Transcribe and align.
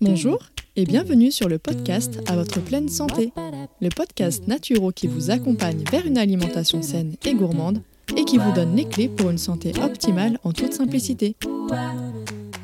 Bonjour 0.00 0.38
et 0.74 0.84
bienvenue 0.84 1.30
sur 1.30 1.48
le 1.48 1.58
podcast 1.60 2.18
À 2.26 2.34
votre 2.34 2.60
pleine 2.60 2.88
santé, 2.88 3.32
le 3.80 3.88
podcast 3.88 4.48
naturo 4.48 4.90
qui 4.90 5.06
vous 5.06 5.30
accompagne 5.30 5.84
vers 5.92 6.04
une 6.04 6.18
alimentation 6.18 6.82
saine 6.82 7.14
et 7.24 7.34
gourmande 7.34 7.82
et 8.16 8.24
qui 8.24 8.38
vous 8.38 8.50
donne 8.52 8.74
les 8.74 8.88
clés 8.88 9.08
pour 9.08 9.30
une 9.30 9.38
santé 9.38 9.72
optimale 9.80 10.40
en 10.42 10.52
toute 10.52 10.72
simplicité. 10.72 11.36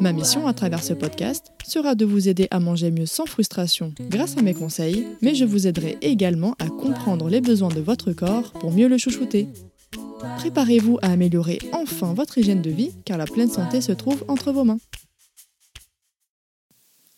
Ma 0.00 0.14
mission 0.14 0.46
à 0.46 0.54
travers 0.54 0.82
ce 0.82 0.94
podcast 0.94 1.52
sera 1.62 1.94
de 1.94 2.06
vous 2.06 2.26
aider 2.26 2.48
à 2.50 2.58
manger 2.58 2.90
mieux 2.90 3.04
sans 3.04 3.26
frustration 3.26 3.92
grâce 4.08 4.38
à 4.38 4.42
mes 4.42 4.54
conseils, 4.54 5.06
mais 5.20 5.34
je 5.34 5.44
vous 5.44 5.66
aiderai 5.66 5.98
également 6.00 6.54
à 6.58 6.68
comprendre 6.68 7.28
les 7.28 7.42
besoins 7.42 7.68
de 7.68 7.82
votre 7.82 8.12
corps 8.12 8.52
pour 8.52 8.72
mieux 8.72 8.88
le 8.88 8.96
chouchouter. 8.96 9.48
Préparez-vous 10.38 10.98
à 11.02 11.08
améliorer 11.12 11.58
enfin 11.72 12.14
votre 12.14 12.38
hygiène 12.38 12.62
de 12.62 12.70
vie 12.70 12.92
car 13.04 13.18
la 13.18 13.26
pleine 13.26 13.50
santé 13.50 13.82
se 13.82 13.92
trouve 13.92 14.24
entre 14.28 14.52
vos 14.52 14.64
mains. 14.64 14.78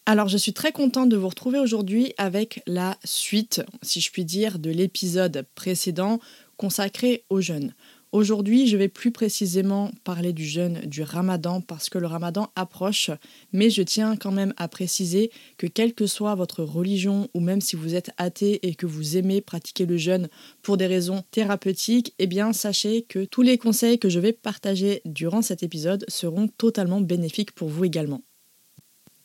Alors 0.04 0.26
je 0.26 0.36
suis 0.36 0.52
très 0.52 0.72
contente 0.72 1.08
de 1.08 1.16
vous 1.16 1.28
retrouver 1.28 1.60
aujourd'hui 1.60 2.12
avec 2.18 2.64
la 2.66 2.98
suite, 3.04 3.62
si 3.82 4.00
je 4.00 4.10
puis 4.10 4.24
dire, 4.24 4.58
de 4.58 4.70
l'épisode 4.70 5.46
précédent 5.54 6.18
consacré 6.56 7.24
aux 7.30 7.40
jeunes. 7.40 7.74
Aujourd'hui, 8.12 8.66
je 8.66 8.76
vais 8.76 8.90
plus 8.90 9.10
précisément 9.10 9.90
parler 10.04 10.34
du 10.34 10.44
jeûne 10.44 10.80
du 10.84 11.02
ramadan 11.02 11.62
parce 11.62 11.88
que 11.88 11.96
le 11.96 12.06
ramadan 12.06 12.52
approche, 12.56 13.10
mais 13.54 13.70
je 13.70 13.80
tiens 13.80 14.16
quand 14.16 14.30
même 14.30 14.52
à 14.58 14.68
préciser 14.68 15.30
que 15.56 15.66
quelle 15.66 15.94
que 15.94 16.06
soit 16.06 16.34
votre 16.34 16.62
religion 16.62 17.30
ou 17.32 17.40
même 17.40 17.62
si 17.62 17.74
vous 17.74 17.94
êtes 17.94 18.10
athée 18.18 18.68
et 18.68 18.74
que 18.74 18.84
vous 18.84 19.16
aimez 19.16 19.40
pratiquer 19.40 19.86
le 19.86 19.96
jeûne 19.96 20.28
pour 20.60 20.76
des 20.76 20.86
raisons 20.86 21.24
thérapeutiques, 21.30 22.12
eh 22.18 22.26
bien 22.26 22.52
sachez 22.52 23.00
que 23.00 23.24
tous 23.24 23.40
les 23.40 23.56
conseils 23.56 23.98
que 23.98 24.10
je 24.10 24.20
vais 24.20 24.34
partager 24.34 25.00
durant 25.06 25.40
cet 25.40 25.62
épisode 25.62 26.04
seront 26.08 26.48
totalement 26.48 27.00
bénéfiques 27.00 27.52
pour 27.52 27.70
vous 27.70 27.86
également. 27.86 28.20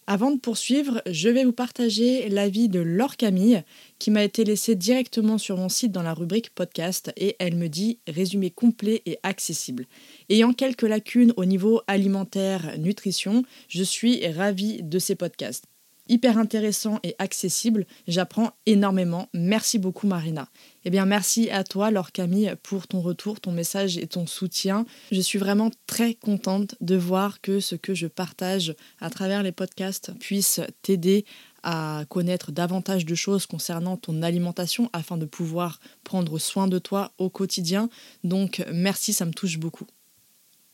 Avant 0.09 0.31
de 0.31 0.39
poursuivre, 0.39 1.01
je 1.05 1.27
vais 1.27 1.43
vous 1.43 1.51
partager 1.51 2.29
l'avis 2.29 2.69
de 2.69 2.79
Laure 2.79 3.17
Camille 3.17 3.63
qui 3.99 4.09
m'a 4.09 4.23
été 4.23 4.45
laissée 4.45 4.73
directement 4.73 5.37
sur 5.37 5.57
mon 5.57 5.67
site 5.67 5.91
dans 5.91 6.01
la 6.01 6.13
rubrique 6.13 6.51
podcast 6.51 7.11
et 7.17 7.35
elle 7.39 7.57
me 7.57 7.67
dit 7.67 7.99
résumé 8.07 8.49
complet 8.49 9.01
et 9.05 9.19
accessible. 9.23 9.85
Ayant 10.29 10.53
quelques 10.53 10.83
lacunes 10.83 11.33
au 11.35 11.43
niveau 11.43 11.81
alimentaire, 11.87 12.77
nutrition, 12.79 13.43
je 13.67 13.83
suis 13.83 14.25
ravie 14.27 14.81
de 14.81 14.97
ces 14.97 15.15
podcasts 15.15 15.65
hyper 16.09 16.37
intéressant 16.37 16.99
et 17.03 17.15
accessible. 17.19 17.85
J'apprends 18.07 18.51
énormément. 18.65 19.27
Merci 19.33 19.79
beaucoup 19.79 20.07
Marina. 20.07 20.47
Eh 20.87 20.89
bien 20.89 21.05
merci 21.05 21.49
à 21.49 21.65
toi 21.65 21.91
Laure 21.91 22.13
Camille 22.13 22.55
pour 22.63 22.87
ton 22.87 23.01
retour, 23.01 23.41
ton 23.41 23.51
message 23.51 23.97
et 23.97 24.07
ton 24.07 24.25
soutien. 24.25 24.85
Je 25.11 25.19
suis 25.19 25.37
vraiment 25.37 25.69
très 25.85 26.13
contente 26.13 26.75
de 26.79 26.95
voir 26.95 27.41
que 27.41 27.59
ce 27.59 27.75
que 27.75 27.93
je 27.93 28.07
partage 28.07 28.73
à 29.01 29.09
travers 29.09 29.43
les 29.43 29.51
podcasts 29.51 30.13
puisse 30.17 30.61
t'aider 30.83 31.25
à 31.61 32.05
connaître 32.07 32.53
davantage 32.53 33.05
de 33.05 33.15
choses 33.15 33.47
concernant 33.47 33.97
ton 33.97 34.21
alimentation 34.21 34.89
afin 34.93 35.17
de 35.17 35.25
pouvoir 35.25 35.81
prendre 36.05 36.39
soin 36.39 36.69
de 36.69 36.79
toi 36.79 37.11
au 37.17 37.29
quotidien. 37.29 37.89
Donc 38.23 38.63
merci, 38.71 39.11
ça 39.11 39.25
me 39.25 39.33
touche 39.33 39.59
beaucoup. 39.59 39.87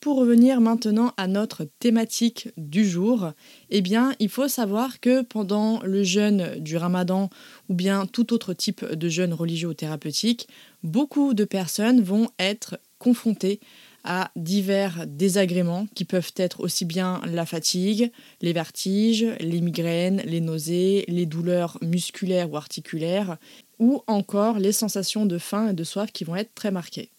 Pour 0.03 0.18
revenir 0.18 0.59
maintenant 0.59 1.14
à 1.16 1.30
notre 1.30 1.64
thématique 1.80 2.50
du 2.58 2.86
jour, 2.86 3.31
eh 3.69 3.80
bien, 3.80 4.14
il 4.19 4.28
faut 4.28 4.50
savoir 4.50 5.00
que 5.00 5.22
pendant 5.22 5.81
le 5.81 6.03
jeûne 6.03 6.59
du 6.59 6.75
ramadan 6.75 7.30
ou 7.69 7.74
bien 7.74 8.06
tout 8.06 8.34
autre 8.34 8.53
type 8.53 8.84
de 8.84 9.08
jeûne 9.08 9.34
religieux 9.34 9.69
ou 9.69 9.74
thérapeutique, 9.74 10.50
beaucoup 10.84 11.34
de 11.34 11.46
personnes 11.46 12.02
vont 12.02 12.28
être 12.38 12.81
confrontées 12.97 13.62
à 14.03 14.30
divers 14.36 15.08
désagréments 15.08 15.88
qui 15.96 16.03
peuvent 16.03 16.34
être 16.35 16.59
aussi 16.59 16.84
bien 16.84 17.22
la 17.25 17.46
fatigue, 17.46 18.12
les 18.41 18.52
vertiges, 18.52 19.25
les 19.40 19.62
migraines, 19.62 20.22
les 20.25 20.41
nausées, 20.41 21.06
les 21.08 21.25
douleurs 21.25 21.78
musculaires 21.81 22.52
ou 22.52 22.58
articulaires, 22.58 23.38
ou 23.80 24.03
encore 24.08 24.59
les 24.59 24.74
sensations 24.74 25.25
de 25.25 25.38
faim 25.38 25.70
et 25.70 25.74
de 25.74 25.85
soif 25.85 26.12
qui 26.12 26.25
vont 26.25 26.35
être 26.35 26.53
très 26.53 26.72
marquées. 26.72 27.12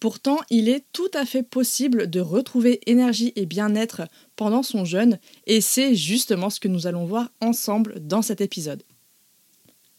Pourtant, 0.00 0.38
il 0.48 0.68
est 0.68 0.84
tout 0.92 1.10
à 1.12 1.24
fait 1.24 1.42
possible 1.42 2.08
de 2.08 2.20
retrouver 2.20 2.80
énergie 2.86 3.32
et 3.34 3.46
bien-être 3.46 4.02
pendant 4.36 4.62
son 4.62 4.84
jeûne, 4.84 5.18
et 5.46 5.60
c'est 5.60 5.94
justement 5.96 6.50
ce 6.50 6.60
que 6.60 6.68
nous 6.68 6.86
allons 6.86 7.04
voir 7.04 7.30
ensemble 7.40 7.98
dans 8.00 8.22
cet 8.22 8.40
épisode. 8.40 8.84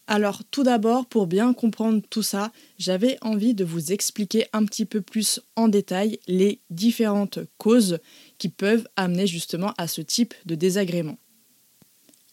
Alors 0.08 0.44
tout 0.50 0.64
d'abord, 0.64 1.06
pour 1.06 1.28
bien 1.28 1.54
comprendre 1.54 2.02
tout 2.10 2.24
ça, 2.24 2.52
j'avais 2.80 3.18
envie 3.22 3.54
de 3.54 3.64
vous 3.64 3.92
expliquer 3.92 4.48
un 4.54 4.66
petit 4.66 4.86
peu 4.86 5.02
plus 5.02 5.40
en 5.56 5.68
détail 5.68 6.18
les 6.28 6.62
différentes 6.72 7.40
causes 7.60 8.00
qui 8.40 8.50
peuvent 8.50 8.88
amener 8.96 9.28
justement 9.28 9.72
à 9.78 9.88
ce 9.88 10.02
type 10.02 10.34
de 10.48 10.56
désagrément. 10.56 11.20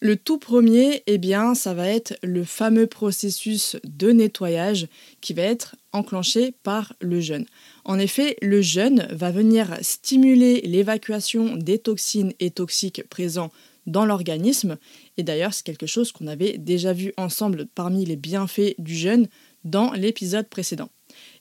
Le 0.01 0.17
tout 0.17 0.37
premier, 0.37 1.03
eh 1.07 1.17
bien, 1.17 1.55
ça 1.55 1.73
va 1.73 1.89
être 1.89 2.19
le 2.23 2.45
fameux 2.45 2.87
processus 2.87 3.79
de 3.85 4.11
nettoyage 4.11 4.89
qui 5.23 5.33
va 5.33 5.43
être 5.43 5.75
enclenché 5.93 6.53
par 6.63 6.93
le 7.01 7.19
jeûne. 7.21 7.47
En 7.87 7.99
effet, 7.99 8.37
le 8.43 8.61
jeûne 8.61 9.09
va 9.11 9.31
venir 9.31 9.75
stimuler 9.81 10.61
l'évacuation 10.61 11.57
des 11.57 11.79
toxines 11.79 12.35
et 12.41 12.51
toxiques 12.51 13.09
présents 13.09 13.51
dans 13.87 14.05
l'organisme. 14.05 14.77
Et 15.17 15.23
d'ailleurs, 15.23 15.55
c'est 15.55 15.65
quelque 15.65 15.87
chose 15.87 16.13
qu'on 16.13 16.27
avait 16.27 16.59
déjà 16.59 16.93
vu 16.93 17.15
ensemble 17.17 17.67
parmi 17.75 18.05
les 18.05 18.17
bienfaits 18.17 18.75
du 18.79 18.95
jeûne 18.95 19.29
dans 19.65 19.93
l'épisode 19.93 20.49
précédent. 20.49 20.91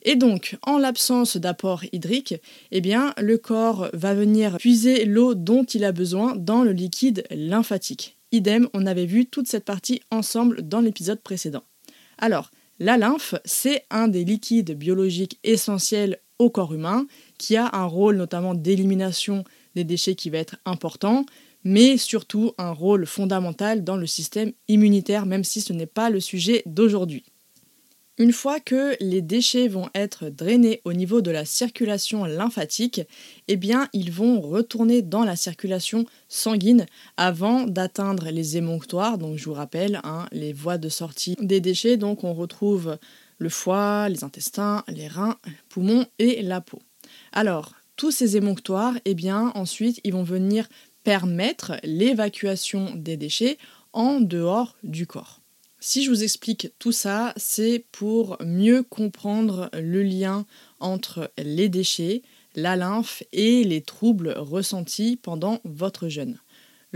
Et 0.02 0.16
donc, 0.16 0.56
en 0.62 0.78
l'absence 0.78 1.36
d'apport 1.36 1.84
hydrique, 1.92 2.36
eh 2.70 2.80
bien, 2.80 3.12
le 3.18 3.36
corps 3.36 3.90
va 3.92 4.14
venir 4.14 4.56
puiser 4.56 5.04
l'eau 5.04 5.34
dont 5.34 5.64
il 5.64 5.84
a 5.84 5.92
besoin 5.92 6.34
dans 6.36 6.62
le 6.62 6.72
liquide 6.72 7.24
lymphatique. 7.30 8.15
Idem, 8.32 8.68
on 8.74 8.86
avait 8.86 9.06
vu 9.06 9.26
toute 9.26 9.48
cette 9.48 9.64
partie 9.64 10.00
ensemble 10.10 10.62
dans 10.62 10.80
l'épisode 10.80 11.20
précédent. 11.20 11.62
Alors, 12.18 12.50
la 12.78 12.98
lymphe, 12.98 13.34
c'est 13.44 13.84
un 13.90 14.08
des 14.08 14.24
liquides 14.24 14.76
biologiques 14.76 15.38
essentiels 15.44 16.18
au 16.38 16.50
corps 16.50 16.74
humain, 16.74 17.06
qui 17.38 17.56
a 17.56 17.70
un 17.72 17.84
rôle 17.84 18.16
notamment 18.16 18.54
d'élimination 18.54 19.44
des 19.74 19.84
déchets 19.84 20.14
qui 20.14 20.30
va 20.30 20.38
être 20.38 20.56
important, 20.64 21.24
mais 21.64 21.96
surtout 21.96 22.52
un 22.58 22.72
rôle 22.72 23.06
fondamental 23.06 23.84
dans 23.84 23.96
le 23.96 24.06
système 24.06 24.52
immunitaire, 24.68 25.26
même 25.26 25.44
si 25.44 25.60
ce 25.60 25.72
n'est 25.72 25.86
pas 25.86 26.10
le 26.10 26.20
sujet 26.20 26.62
d'aujourd'hui. 26.66 27.24
Une 28.18 28.32
fois 28.32 28.60
que 28.60 28.96
les 28.98 29.20
déchets 29.20 29.68
vont 29.68 29.90
être 29.94 30.30
drainés 30.30 30.80
au 30.86 30.94
niveau 30.94 31.20
de 31.20 31.30
la 31.30 31.44
circulation 31.44 32.24
lymphatique, 32.24 33.02
eh 33.46 33.60
ils 33.92 34.10
vont 34.10 34.40
retourner 34.40 35.02
dans 35.02 35.22
la 35.22 35.36
circulation 35.36 36.06
sanguine 36.26 36.86
avant 37.18 37.64
d'atteindre 37.64 38.30
les 38.30 38.56
émonctoires. 38.56 39.18
Donc, 39.18 39.36
je 39.36 39.44
vous 39.44 39.52
rappelle, 39.52 40.00
hein, 40.02 40.26
les 40.32 40.54
voies 40.54 40.78
de 40.78 40.88
sortie 40.88 41.36
des 41.42 41.60
déchets. 41.60 41.98
Donc, 41.98 42.24
on 42.24 42.32
retrouve 42.32 42.96
le 43.36 43.48
foie, 43.50 44.08
les 44.08 44.24
intestins, 44.24 44.82
les 44.88 45.08
reins, 45.08 45.36
les 45.44 45.52
poumons 45.68 46.06
et 46.18 46.40
la 46.40 46.62
peau. 46.62 46.80
Alors, 47.32 47.74
tous 47.96 48.12
ces 48.12 48.38
émonctoires, 48.38 48.94
eh 49.04 49.14
bien, 49.14 49.52
ensuite, 49.54 50.00
ils 50.04 50.14
vont 50.14 50.22
venir 50.22 50.66
permettre 51.04 51.74
l'évacuation 51.82 52.94
des 52.94 53.18
déchets 53.18 53.58
en 53.92 54.20
dehors 54.20 54.74
du 54.82 55.06
corps. 55.06 55.42
Si 55.88 56.02
je 56.02 56.10
vous 56.10 56.24
explique 56.24 56.72
tout 56.80 56.90
ça, 56.90 57.32
c'est 57.36 57.84
pour 57.92 58.38
mieux 58.44 58.82
comprendre 58.82 59.70
le 59.72 60.02
lien 60.02 60.44
entre 60.80 61.30
les 61.38 61.68
déchets, 61.68 62.22
la 62.56 62.74
lymphe 62.74 63.22
et 63.30 63.62
les 63.62 63.82
troubles 63.82 64.34
ressentis 64.36 65.16
pendant 65.16 65.60
votre 65.62 66.08
jeûne. 66.08 66.40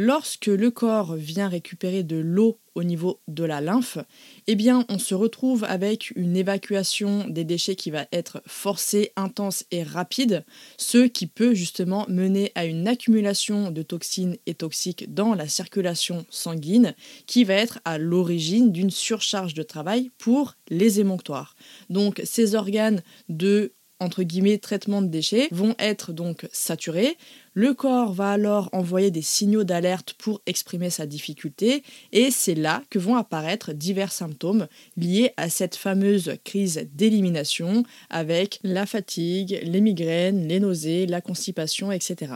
Lorsque 0.02 0.46
le 0.46 0.70
corps 0.70 1.14
vient 1.14 1.50
récupérer 1.50 2.04
de 2.04 2.16
l'eau 2.16 2.58
au 2.74 2.84
niveau 2.84 3.20
de 3.28 3.44
la 3.44 3.60
lymphe, 3.60 3.98
eh 4.46 4.54
bien 4.54 4.86
on 4.88 4.98
se 4.98 5.14
retrouve 5.14 5.62
avec 5.64 6.12
une 6.16 6.38
évacuation 6.38 7.28
des 7.28 7.44
déchets 7.44 7.74
qui 7.74 7.90
va 7.90 8.06
être 8.10 8.40
forcée, 8.46 9.12
intense 9.16 9.66
et 9.70 9.82
rapide, 9.82 10.46
ce 10.78 11.06
qui 11.06 11.26
peut 11.26 11.52
justement 11.52 12.06
mener 12.08 12.50
à 12.54 12.64
une 12.64 12.88
accumulation 12.88 13.70
de 13.70 13.82
toxines 13.82 14.38
et 14.46 14.54
toxiques 14.54 15.12
dans 15.12 15.34
la 15.34 15.48
circulation 15.48 16.24
sanguine 16.30 16.94
qui 17.26 17.44
va 17.44 17.52
être 17.52 17.78
à 17.84 17.98
l'origine 17.98 18.72
d'une 18.72 18.88
surcharge 18.88 19.52
de 19.52 19.62
travail 19.62 20.10
pour 20.16 20.54
les 20.70 20.98
émonctoires. 21.00 21.56
Donc 21.90 22.22
ces 22.24 22.54
organes 22.54 23.02
de 23.28 23.74
entre 24.00 24.22
guillemets 24.22 24.58
traitement 24.58 25.02
de 25.02 25.08
déchets 25.08 25.48
vont 25.52 25.74
être 25.78 26.12
donc 26.12 26.48
saturés. 26.52 27.16
Le 27.54 27.74
corps 27.74 28.12
va 28.12 28.32
alors 28.32 28.68
envoyer 28.72 29.10
des 29.10 29.22
signaux 29.22 29.64
d'alerte 29.64 30.14
pour 30.14 30.40
exprimer 30.46 30.90
sa 30.90 31.06
difficulté 31.06 31.82
et 32.12 32.30
c'est 32.30 32.54
là 32.54 32.82
que 32.90 32.98
vont 32.98 33.16
apparaître 33.16 33.72
divers 33.72 34.12
symptômes 34.12 34.66
liés 34.96 35.32
à 35.36 35.50
cette 35.50 35.76
fameuse 35.76 36.32
crise 36.44 36.88
d'élimination 36.92 37.84
avec 38.08 38.58
la 38.62 38.86
fatigue, 38.86 39.60
les 39.62 39.80
migraines, 39.80 40.48
les 40.48 40.60
nausées, 40.60 41.06
la 41.06 41.20
constipation, 41.20 41.92
etc. 41.92 42.34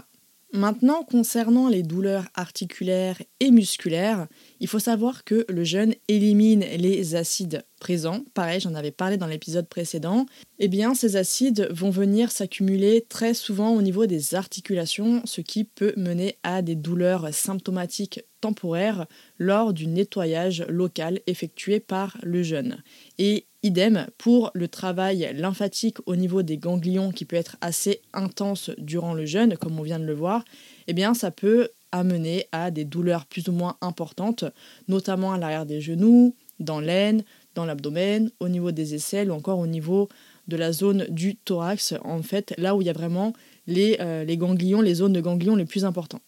Maintenant, 0.54 1.02
concernant 1.02 1.68
les 1.68 1.82
douleurs 1.82 2.26
articulaires 2.36 3.20
et 3.40 3.50
musculaires, 3.50 4.28
il 4.60 4.68
faut 4.68 4.78
savoir 4.78 5.24
que 5.24 5.44
le 5.48 5.64
jeûne 5.64 5.94
élimine 6.08 6.64
les 6.76 7.14
acides 7.14 7.64
présents. 7.80 8.24
Pareil, 8.34 8.60
j'en 8.60 8.74
avais 8.74 8.90
parlé 8.90 9.16
dans 9.16 9.26
l'épisode 9.26 9.68
précédent. 9.68 10.26
Eh 10.58 10.68
bien, 10.68 10.94
ces 10.94 11.16
acides 11.16 11.68
vont 11.70 11.90
venir 11.90 12.30
s'accumuler 12.30 13.04
très 13.08 13.34
souvent 13.34 13.74
au 13.74 13.82
niveau 13.82 14.06
des 14.06 14.34
articulations, 14.34 15.22
ce 15.24 15.40
qui 15.40 15.64
peut 15.64 15.92
mener 15.96 16.36
à 16.42 16.62
des 16.62 16.76
douleurs 16.76 17.32
symptomatiques 17.34 18.22
temporaires 18.40 19.06
lors 19.38 19.72
du 19.72 19.86
nettoyage 19.86 20.64
local 20.68 21.20
effectué 21.26 21.80
par 21.80 22.18
le 22.22 22.42
jeûne. 22.42 22.82
Et 23.18 23.46
Idem 23.64 24.06
pour 24.18 24.50
le 24.52 24.68
travail 24.68 25.30
lymphatique 25.34 25.96
au 26.04 26.16
niveau 26.16 26.42
des 26.42 26.58
ganglions 26.58 27.12
qui 27.12 27.24
peut 27.24 27.34
être 27.34 27.56
assez 27.62 28.02
intense 28.12 28.70
durant 28.76 29.14
le 29.14 29.24
jeûne, 29.24 29.56
comme 29.56 29.80
on 29.80 29.82
vient 29.82 29.98
de 29.98 30.04
le 30.04 30.12
voir, 30.12 30.44
eh 30.86 30.92
bien 30.92 31.14
ça 31.14 31.30
peut 31.30 31.70
amener 31.94 32.46
à 32.52 32.70
des 32.70 32.84
douleurs 32.84 33.26
plus 33.26 33.48
ou 33.48 33.52
moins 33.52 33.76
importantes, 33.80 34.44
notamment 34.88 35.32
à 35.32 35.38
l'arrière 35.38 35.66
des 35.66 35.80
genoux, 35.80 36.34
dans 36.60 36.80
l'aine, 36.80 37.24
dans 37.54 37.64
l'abdomen, 37.64 38.30
au 38.40 38.48
niveau 38.48 38.72
des 38.72 38.94
aisselles 38.94 39.30
ou 39.30 39.34
encore 39.34 39.58
au 39.58 39.66
niveau 39.66 40.08
de 40.48 40.56
la 40.56 40.72
zone 40.72 41.06
du 41.08 41.36
thorax, 41.36 41.94
en 42.02 42.22
fait 42.22 42.52
là 42.58 42.74
où 42.74 42.82
il 42.82 42.86
y 42.86 42.90
a 42.90 42.92
vraiment 42.92 43.32
les, 43.66 43.96
euh, 44.00 44.24
ganglions, 44.36 44.80
les 44.80 44.94
zones 44.94 45.12
de 45.12 45.20
ganglions 45.20 45.56
les 45.56 45.64
plus 45.64 45.84
importantes. 45.84 46.22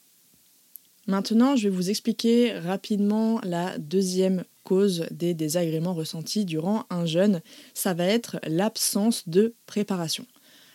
Maintenant, 1.06 1.54
je 1.54 1.68
vais 1.68 1.74
vous 1.74 1.90
expliquer 1.90 2.52
rapidement 2.52 3.40
la 3.44 3.78
deuxième 3.78 4.44
cause 4.64 5.06
des 5.10 5.34
désagréments 5.34 5.94
ressentis 5.94 6.44
durant 6.44 6.84
un 6.90 7.06
jeûne. 7.06 7.42
Ça 7.74 7.94
va 7.94 8.04
être 8.04 8.38
l'absence 8.46 9.28
de 9.28 9.54
préparation. 9.66 10.26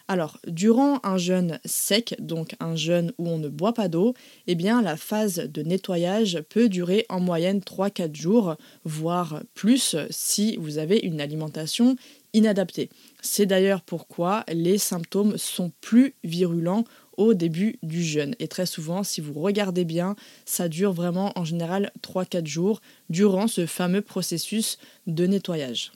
Alors, 0.07 0.39
durant 0.47 0.99
un 1.03 1.17
jeûne 1.17 1.59
sec, 1.65 2.15
donc 2.19 2.55
un 2.59 2.75
jeûne 2.75 3.13
où 3.17 3.27
on 3.27 3.37
ne 3.37 3.49
boit 3.49 3.73
pas 3.73 3.87
d'eau, 3.87 4.13
eh 4.47 4.55
bien 4.55 4.81
la 4.81 4.97
phase 4.97 5.35
de 5.35 5.61
nettoyage 5.61 6.41
peut 6.49 6.69
durer 6.69 7.05
en 7.09 7.19
moyenne 7.19 7.59
3-4 7.59 8.15
jours, 8.15 8.55
voire 8.83 9.41
plus 9.53 9.95
si 10.09 10.57
vous 10.57 10.77
avez 10.77 10.99
une 10.99 11.21
alimentation 11.21 11.95
inadaptée. 12.33 12.89
C'est 13.21 13.45
d'ailleurs 13.45 13.81
pourquoi 13.81 14.43
les 14.51 14.77
symptômes 14.77 15.37
sont 15.37 15.71
plus 15.81 16.15
virulents 16.23 16.85
au 17.17 17.33
début 17.33 17.77
du 17.83 18.03
jeûne. 18.03 18.35
Et 18.39 18.47
très 18.47 18.65
souvent, 18.65 19.03
si 19.03 19.21
vous 19.21 19.33
regardez 19.33 19.85
bien, 19.85 20.15
ça 20.45 20.69
dure 20.69 20.93
vraiment 20.93 21.31
en 21.35 21.43
général 21.43 21.91
3-4 22.01 22.47
jours 22.47 22.81
durant 23.09 23.47
ce 23.47 23.65
fameux 23.65 24.01
processus 24.01 24.77
de 25.07 25.27
nettoyage. 25.27 25.91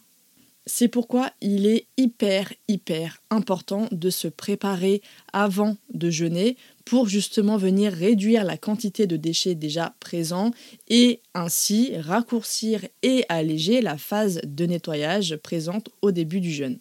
C'est 0.68 0.88
pourquoi 0.88 1.32
il 1.42 1.68
est 1.68 1.86
hyper, 1.96 2.52
hyper 2.68 3.22
important 3.30 3.88
de 3.92 4.10
se 4.10 4.28
préparer 4.28 5.04
avant 5.32 5.78
de 5.94 6.10
jeûner 6.10 6.58
pour 6.86 7.08
justement 7.08 7.58
venir 7.58 7.94
réduire 7.94 8.44
la 8.44 8.58
quantité 8.58 9.06
de 9.06 9.16
déchets 9.16 9.54
déjà 9.54 9.96
présents 10.00 10.52
et 10.88 11.22
ainsi 11.36 11.96
raccourcir 11.98 12.82
et 13.04 13.26
alléger 13.30 13.82
la 13.82 13.98
phase 13.98 14.42
de 14.44 14.66
nettoyage 14.66 15.36
présente 15.38 15.90
au 16.02 16.12
début 16.12 16.42
du 16.42 16.52
jeûne. 16.52 16.80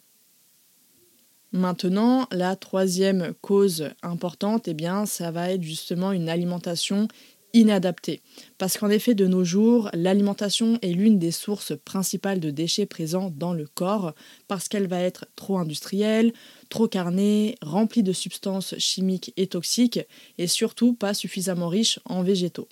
Maintenant, 1.51 2.27
la 2.31 2.55
troisième 2.55 3.33
cause 3.39 3.89
importante, 4.01 4.67
eh 4.67 4.73
bien, 4.73 5.05
ça 5.05 5.31
va 5.31 5.51
être 5.51 5.63
justement 5.63 6.11
une 6.11 6.27
alimentation 6.27 7.07
inadaptée. 7.55 8.21
Parce 8.57 8.77
qu'en 8.77 8.89
effet, 8.89 9.15
de 9.15 9.25
nos 9.25 9.43
jours, 9.43 9.89
l'alimentation 9.93 10.77
est 10.81 10.91
l'une 10.91 11.17
des 11.17 11.31
sources 11.31 11.73
principales 11.85 12.41
de 12.41 12.51
déchets 12.51 12.85
présents 12.85 13.31
dans 13.35 13.53
le 13.53 13.65
corps, 13.65 14.13
parce 14.47 14.67
qu'elle 14.67 14.87
va 14.87 14.99
être 14.99 15.25
trop 15.35 15.57
industrielle, 15.57 16.33
trop 16.69 16.87
carnée, 16.87 17.55
remplie 17.61 18.03
de 18.03 18.13
substances 18.13 18.75
chimiques 18.77 19.33
et 19.37 19.47
toxiques, 19.47 20.01
et 20.37 20.47
surtout 20.47 20.93
pas 20.93 21.13
suffisamment 21.13 21.69
riche 21.69 21.99
en 22.05 22.23
végétaux. 22.23 22.67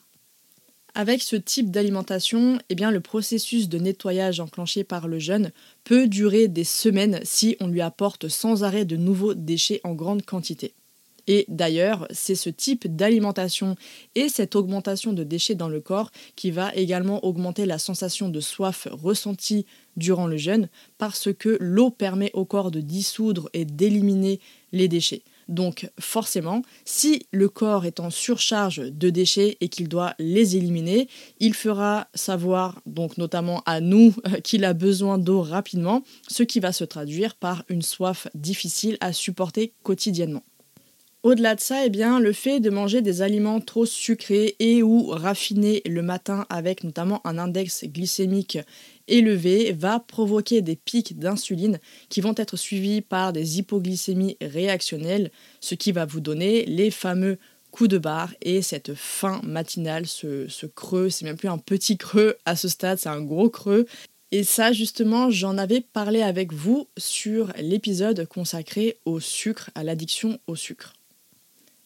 Avec 0.95 1.23
ce 1.23 1.37
type 1.37 1.71
d'alimentation, 1.71 2.59
eh 2.69 2.75
le 2.75 2.99
processus 2.99 3.67
de 3.67 3.79
nettoyage 3.79 4.39
enclenché 4.39 4.83
par 4.83 5.07
le 5.07 5.17
jeûne 5.17 5.51
peut 5.85 6.07
durer 6.07 6.47
des 6.47 6.65
semaines 6.65 7.19
si 7.23 7.55
on 7.61 7.67
lui 7.67 7.81
apporte 7.81 8.27
sans 8.27 8.63
arrêt 8.63 8.85
de 8.85 8.97
nouveaux 8.97 9.33
déchets 9.33 9.81
en 9.83 9.93
grande 9.93 10.23
quantité. 10.23 10.75
Et 11.27 11.45
d'ailleurs, 11.47 12.07
c'est 12.11 12.35
ce 12.35 12.49
type 12.49 12.93
d'alimentation 12.93 13.75
et 14.15 14.29
cette 14.29 14.55
augmentation 14.55 15.13
de 15.13 15.23
déchets 15.23 15.55
dans 15.55 15.69
le 15.69 15.79
corps 15.79 16.11
qui 16.35 16.51
va 16.51 16.73
également 16.75 17.23
augmenter 17.25 17.65
la 17.65 17.77
sensation 17.77 18.29
de 18.29 18.39
soif 18.39 18.87
ressentie 18.91 19.65
durant 19.95 20.27
le 20.27 20.37
jeûne 20.37 20.69
parce 20.97 21.33
que 21.33 21.57
l'eau 21.59 21.91
permet 21.91 22.31
au 22.33 22.45
corps 22.45 22.71
de 22.71 22.81
dissoudre 22.81 23.49
et 23.53 23.65
d'éliminer 23.65 24.39
les 24.71 24.87
déchets. 24.87 25.23
Donc 25.49 25.89
forcément, 25.99 26.61
si 26.85 27.25
le 27.31 27.49
corps 27.49 27.85
est 27.85 27.99
en 27.99 28.09
surcharge 28.09 28.77
de 28.77 29.09
déchets 29.09 29.57
et 29.61 29.67
qu'il 29.67 29.89
doit 29.89 30.15
les 30.19 30.55
éliminer, 30.55 31.07
il 31.39 31.53
fera 31.53 32.07
savoir 32.13 32.81
donc 32.85 33.17
notamment 33.17 33.61
à 33.65 33.81
nous 33.81 34.13
qu'il 34.43 34.65
a 34.65 34.73
besoin 34.73 35.17
d'eau 35.17 35.41
rapidement, 35.41 36.03
ce 36.27 36.43
qui 36.43 36.59
va 36.59 36.71
se 36.71 36.83
traduire 36.83 37.35
par 37.35 37.63
une 37.69 37.81
soif 37.81 38.27
difficile 38.35 38.97
à 39.01 39.13
supporter 39.13 39.73
quotidiennement. 39.83 40.43
Au-delà 41.23 41.55
de 41.55 41.61
ça, 41.61 41.85
eh 41.85 41.89
bien, 41.89 42.19
le 42.19 42.33
fait 42.33 42.59
de 42.59 42.69
manger 42.69 43.01
des 43.01 43.21
aliments 43.21 43.61
trop 43.61 43.85
sucrés 43.85 44.57
et 44.59 44.83
ou 44.83 45.05
raffinés 45.07 45.81
le 45.85 46.01
matin 46.01 46.45
avec 46.49 46.83
notamment 46.83 47.25
un 47.25 47.37
index 47.37 47.85
glycémique 47.85 48.57
élevé 49.07 49.71
va 49.71 50.01
provoquer 50.01 50.61
des 50.61 50.75
pics 50.75 51.17
d'insuline 51.17 51.79
qui 52.09 52.19
vont 52.19 52.33
être 52.35 52.57
suivis 52.57 52.99
par 52.99 53.31
des 53.31 53.57
hypoglycémies 53.57 54.35
réactionnelles, 54.41 55.31
ce 55.61 55.75
qui 55.75 55.93
va 55.93 56.05
vous 56.05 56.19
donner 56.19 56.65
les 56.65 56.91
fameux 56.91 57.37
coups 57.71 57.89
de 57.89 57.99
barre 57.99 58.33
et 58.41 58.61
cette 58.61 58.93
fin 58.93 59.39
matinale, 59.43 60.07
ce 60.07 60.65
creux, 60.65 61.09
c'est 61.09 61.23
même 61.23 61.37
plus 61.37 61.47
un 61.47 61.57
petit 61.57 61.97
creux 61.97 62.35
à 62.45 62.57
ce 62.57 62.67
stade, 62.67 62.99
c'est 62.99 63.07
un 63.07 63.21
gros 63.21 63.49
creux. 63.49 63.85
Et 64.31 64.43
ça, 64.43 64.73
justement, 64.73 65.29
j'en 65.29 65.57
avais 65.57 65.79
parlé 65.79 66.21
avec 66.21 66.51
vous 66.51 66.89
sur 66.97 67.53
l'épisode 67.59 68.27
consacré 68.27 68.97
au 69.05 69.21
sucre, 69.21 69.69
à 69.73 69.85
l'addiction 69.85 70.37
au 70.47 70.57
sucre. 70.57 70.93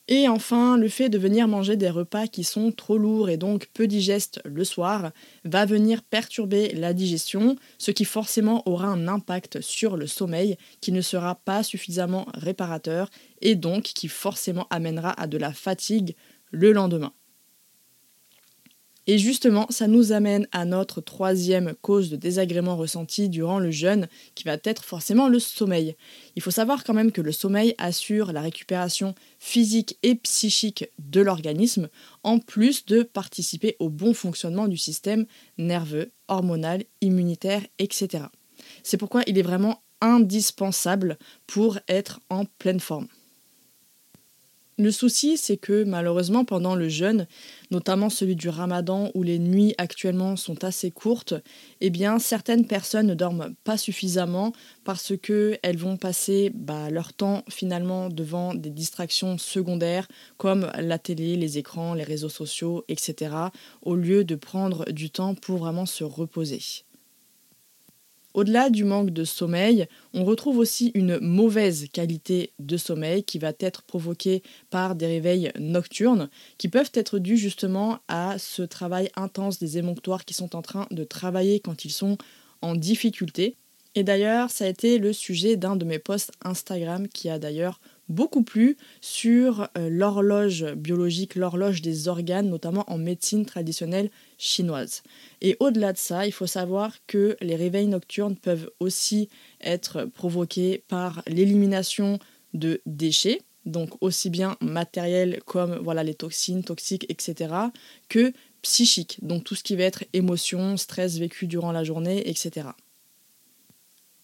Et 0.09 0.29
enfin, 0.29 0.77
le 0.77 0.87
fait 0.87 1.09
de 1.09 1.17
venir 1.17 1.49
manger 1.49 1.75
des 1.75 1.89
repas 1.89 2.27
qui 2.27 2.45
sont 2.45 2.71
trop 2.71 2.97
lourds 2.97 3.29
et 3.29 3.35
donc 3.35 3.67
peu 3.73 3.87
digestes 3.87 4.39
le 4.45 4.63
soir 4.63 5.11
va 5.43 5.65
venir 5.65 6.01
perturber 6.01 6.73
la 6.73 6.93
digestion, 6.93 7.57
ce 7.77 7.91
qui 7.91 8.05
forcément 8.05 8.63
aura 8.69 8.87
un 8.87 9.09
impact 9.09 9.59
sur 9.59 9.97
le 9.97 10.07
sommeil 10.07 10.55
qui 10.79 10.93
ne 10.93 11.01
sera 11.01 11.35
pas 11.35 11.61
suffisamment 11.61 12.25
réparateur 12.33 13.09
et 13.41 13.55
donc 13.55 13.83
qui 13.83 14.07
forcément 14.07 14.67
amènera 14.69 15.11
à 15.19 15.27
de 15.27 15.37
la 15.37 15.51
fatigue 15.51 16.15
le 16.51 16.71
lendemain. 16.71 17.11
Et 19.09 19.17
justement, 19.17 19.67
ça 19.69 19.87
nous 19.87 20.11
amène 20.11 20.47
à 20.51 20.65
notre 20.65 20.99
troisième 20.99 21.73
cause 21.81 22.09
de 22.09 22.17
désagrément 22.17 22.75
ressenti 22.75 23.29
durant 23.29 23.57
le 23.57 23.71
jeûne, 23.71 24.09
qui 24.35 24.43
va 24.43 24.57
être 24.65 24.83
forcément 24.83 25.29
le 25.29 25.39
sommeil. 25.39 25.95
Il 26.35 26.41
faut 26.41 26.51
savoir 26.51 26.83
quand 26.83 26.93
même 26.93 27.13
que 27.13 27.21
le 27.21 27.31
sommeil 27.31 27.73
assure 27.77 28.33
la 28.33 28.41
récupération 28.41 29.15
physique 29.39 29.97
et 30.03 30.15
psychique 30.15 30.89
de 30.99 31.21
l'organisme, 31.21 31.87
en 32.23 32.39
plus 32.39 32.85
de 32.85 33.01
participer 33.01 33.77
au 33.79 33.89
bon 33.89 34.13
fonctionnement 34.13 34.67
du 34.67 34.77
système 34.77 35.25
nerveux, 35.57 36.11
hormonal, 36.27 36.83
immunitaire, 36.99 37.61
etc. 37.79 38.25
C'est 38.83 38.97
pourquoi 38.97 39.23
il 39.25 39.37
est 39.37 39.43
vraiment 39.43 39.81
indispensable 40.01 41.17
pour 41.47 41.79
être 41.87 42.19
en 42.29 42.43
pleine 42.43 42.81
forme. 42.81 43.07
Le 44.79 44.91
souci, 44.91 45.37
c'est 45.37 45.57
que 45.57 45.83
malheureusement, 45.83 46.45
pendant 46.45 46.75
le 46.75 46.87
jeûne, 46.87 47.25
notamment 47.71 48.11
celui 48.11 48.35
du 48.35 48.47
ramadan 48.47 49.09
où 49.15 49.23
les 49.23 49.39
nuits 49.39 49.73
actuellement 49.79 50.35
sont 50.35 50.63
assez 50.63 50.91
courtes, 50.91 51.33
eh 51.81 51.91
certaines 52.19 52.67
personnes 52.67 53.07
ne 53.07 53.15
dorment 53.15 53.55
pas 53.63 53.77
suffisamment 53.77 54.53
parce 54.83 55.13
qu'elles 55.17 55.77
vont 55.77 55.97
passer 55.97 56.51
bah, 56.53 56.91
leur 56.91 57.13
temps 57.13 57.43
finalement 57.49 58.09
devant 58.09 58.53
des 58.53 58.69
distractions 58.69 59.39
secondaires 59.39 60.07
comme 60.37 60.71
la 60.77 60.99
télé, 60.99 61.37
les 61.37 61.57
écrans, 61.57 61.95
les 61.95 62.03
réseaux 62.03 62.29
sociaux, 62.29 62.85
etc., 62.87 63.35
au 63.81 63.95
lieu 63.95 64.23
de 64.23 64.35
prendre 64.35 64.85
du 64.91 65.09
temps 65.09 65.33
pour 65.33 65.57
vraiment 65.57 65.87
se 65.87 66.03
reposer. 66.03 66.61
Au-delà 68.33 68.69
du 68.69 68.83
manque 68.83 69.09
de 69.09 69.23
sommeil, 69.23 69.87
on 70.13 70.23
retrouve 70.23 70.59
aussi 70.59 70.91
une 70.93 71.19
mauvaise 71.19 71.87
qualité 71.91 72.53
de 72.59 72.77
sommeil 72.77 73.23
qui 73.23 73.39
va 73.39 73.53
être 73.59 73.81
provoquée 73.83 74.43
par 74.69 74.95
des 74.95 75.07
réveils 75.07 75.51
nocturnes 75.57 76.29
qui 76.57 76.67
peuvent 76.67 76.91
être 76.93 77.19
dus 77.19 77.37
justement 77.37 77.99
à 78.07 78.37
ce 78.37 78.61
travail 78.61 79.09
intense 79.15 79.59
des 79.59 79.77
émonctoires 79.77 80.25
qui 80.25 80.33
sont 80.33 80.55
en 80.55 80.61
train 80.61 80.87
de 80.91 81.03
travailler 81.03 81.59
quand 81.59 81.85
ils 81.85 81.91
sont 81.91 82.17
en 82.61 82.75
difficulté. 82.75 83.55
Et 83.95 84.03
d'ailleurs, 84.03 84.51
ça 84.51 84.65
a 84.65 84.67
été 84.67 84.99
le 84.99 85.13
sujet 85.13 85.55
d'un 85.55 85.75
de 85.75 85.85
mes 85.85 85.97
posts 85.97 86.31
Instagram 86.43 87.07
qui 87.07 87.29
a 87.29 87.39
d'ailleurs 87.39 87.79
beaucoup 88.09 88.43
plu 88.43 88.77
sur 89.01 89.69
euh, 89.77 89.89
l'horloge 89.89 90.65
biologique, 90.73 91.35
l'horloge 91.35 91.81
des 91.81 92.07
organes, 92.07 92.49
notamment 92.49 92.85
en 92.87 92.97
médecine 92.97 93.45
traditionnelle 93.45 94.09
chinoise. 94.37 95.03
Et 95.41 95.57
au-delà 95.59 95.93
de 95.93 95.97
ça, 95.97 96.25
il 96.25 96.31
faut 96.31 96.47
savoir 96.47 96.95
que 97.07 97.37
les 97.41 97.55
réveils 97.55 97.87
nocturnes 97.87 98.35
peuvent 98.35 98.69
aussi 98.79 99.29
être 99.61 100.05
provoqués 100.05 100.83
par 100.87 101.23
l'élimination 101.27 102.19
de 102.53 102.81
déchets, 102.85 103.41
donc 103.65 103.91
aussi 104.01 104.29
bien 104.29 104.55
matériels 104.61 105.41
comme 105.45 105.77
voilà 105.77 106.03
les 106.03 106.15
toxines, 106.15 106.63
toxiques, 106.63 107.05
etc., 107.09 107.53
que 108.09 108.31
psychiques, 108.61 109.19
donc 109.21 109.43
tout 109.43 109.55
ce 109.55 109.63
qui 109.63 109.75
va 109.75 109.83
être 109.83 110.03
émotion, 110.13 110.77
stress 110.77 111.17
vécu 111.17 111.47
durant 111.47 111.71
la 111.71 111.83
journée, 111.83 112.29
etc. 112.29 112.69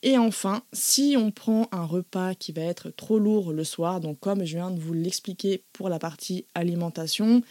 Et 0.05 0.17
enfin, 0.17 0.63
si 0.74 1.15
on 1.17 1.31
prend 1.31 1.69
un 1.72 1.86
repas 1.86 2.36
qui 2.36 2.51
va 2.51 2.62
être 2.62 2.89
trop 2.89 3.17
lourd 3.17 3.53
le 3.53 3.63
soir, 3.63 4.01
donc 4.01 4.19
comme 4.19 4.43
je 4.43 4.57
viens 4.57 4.69
de 4.69 4.79
vous 4.79 4.93
l'expliquer 4.93 5.63
pour 5.72 5.88
la 5.88 5.98
partie 5.98 6.45
alimentation, 6.55 7.41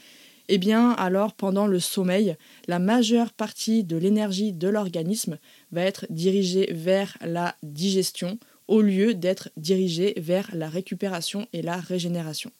eh 0.48 0.58
bien 0.58 0.90
alors 0.90 1.32
pendant 1.32 1.66
le 1.66 1.80
sommeil, 1.80 2.36
la 2.68 2.78
majeure 2.78 3.32
partie 3.32 3.84
de 3.84 3.96
l'énergie 3.96 4.52
de 4.52 4.68
l'organisme 4.68 5.38
va 5.70 5.80
être 5.80 6.04
dirigée 6.10 6.70
vers 6.74 7.16
la 7.22 7.56
digestion 7.62 8.38
au 8.68 8.82
lieu 8.82 9.14
d'être 9.14 9.48
dirigée 9.56 10.12
vers 10.18 10.50
la 10.54 10.68
récupération 10.68 11.46
et 11.54 11.62
la 11.62 11.76
régénération. 11.76 12.50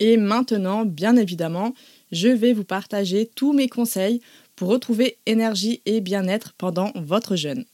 Et 0.00 0.16
maintenant, 0.16 0.84
bien 0.84 1.14
évidemment, 1.14 1.72
je 2.10 2.28
vais 2.28 2.52
vous 2.52 2.64
partager 2.64 3.30
tous 3.36 3.52
mes 3.52 3.68
conseils 3.68 4.20
pour 4.56 4.70
retrouver 4.70 5.18
énergie 5.24 5.82
et 5.86 6.00
bien-être 6.00 6.52
pendant 6.54 6.90
votre 6.96 7.36
jeûne. 7.36 7.64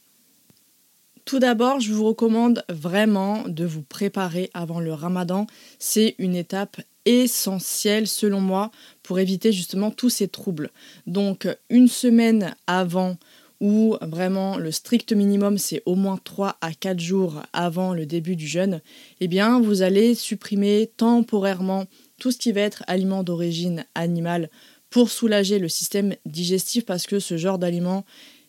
Tout 1.31 1.39
d'abord, 1.39 1.79
je 1.79 1.93
vous 1.93 2.03
recommande 2.03 2.65
vraiment 2.67 3.47
de 3.47 3.63
vous 3.63 3.83
préparer 3.83 4.49
avant 4.53 4.81
le 4.81 4.91
ramadan. 4.91 5.47
C'est 5.79 6.13
une 6.19 6.35
étape 6.35 6.81
essentielle 7.05 8.09
selon 8.09 8.41
moi 8.41 8.69
pour 9.01 9.17
éviter 9.17 9.53
justement 9.53 9.91
tous 9.91 10.09
ces 10.09 10.27
troubles. 10.27 10.71
Donc 11.07 11.47
une 11.69 11.87
semaine 11.87 12.53
avant 12.67 13.15
ou 13.61 13.95
vraiment 14.01 14.57
le 14.57 14.73
strict 14.73 15.13
minimum 15.13 15.57
c'est 15.57 15.81
au 15.85 15.95
moins 15.95 16.19
3 16.21 16.57
à 16.59 16.73
4 16.73 16.99
jours 16.99 17.41
avant 17.53 17.93
le 17.93 18.05
début 18.05 18.35
du 18.35 18.45
jeûne, 18.45 18.81
eh 19.21 19.29
bien 19.29 19.61
vous 19.61 19.83
allez 19.83 20.15
supprimer 20.15 20.91
temporairement 20.97 21.85
tout 22.19 22.31
ce 22.31 22.39
qui 22.39 22.51
va 22.51 22.59
être 22.59 22.83
aliment 22.87 23.23
d'origine 23.23 23.85
animale 23.95 24.49
pour 24.89 25.09
soulager 25.09 25.59
le 25.59 25.69
système 25.69 26.13
digestif 26.25 26.85
parce 26.85 27.07
que 27.07 27.19
ce 27.19 27.37
genre 27.37 27.57
d'aliment 27.57 28.03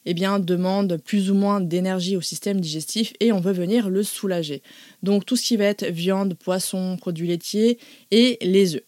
eh 0.05 0.15
demande 0.15 0.99
plus 1.05 1.31
ou 1.31 1.35
moins 1.35 1.61
d'énergie 1.61 2.17
au 2.17 2.21
système 2.21 2.61
digestif 2.61 3.13
et 3.21 3.33
on 3.33 3.41
veut 3.41 3.53
venir 3.53 3.89
le 3.89 4.03
soulager. 4.03 4.63
Donc 5.03 5.27
tout 5.27 5.37
ce 5.37 5.43
qui 5.43 5.57
va 5.57 5.65
être 5.65 5.87
viande, 5.87 6.35
poisson, 6.35 6.97
produits 6.97 7.29
laitiers 7.29 7.79
et 8.11 8.39
les 8.41 8.77
œufs. 8.77 8.83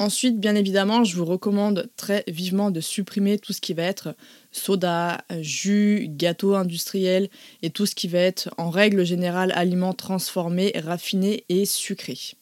Ensuite, 0.00 0.38
bien 0.38 0.54
évidemment, 0.54 1.02
je 1.02 1.16
vous 1.16 1.24
recommande 1.24 1.90
très 1.96 2.22
vivement 2.28 2.70
de 2.70 2.80
supprimer 2.80 3.36
tout 3.36 3.52
ce 3.52 3.60
qui 3.60 3.74
va 3.74 3.82
être 3.82 4.14
soda, 4.52 5.24
jus, 5.40 6.06
gâteau 6.08 6.54
industriel 6.54 7.28
et 7.62 7.70
tout 7.70 7.84
ce 7.84 7.96
qui 7.96 8.06
va 8.06 8.20
être 8.20 8.48
en 8.58 8.70
règle 8.70 9.04
générale 9.04 9.50
aliments 9.56 9.94
transformés, 9.94 10.72
raffinés 10.76 11.44
et 11.48 11.64
sucrés. 11.64 12.37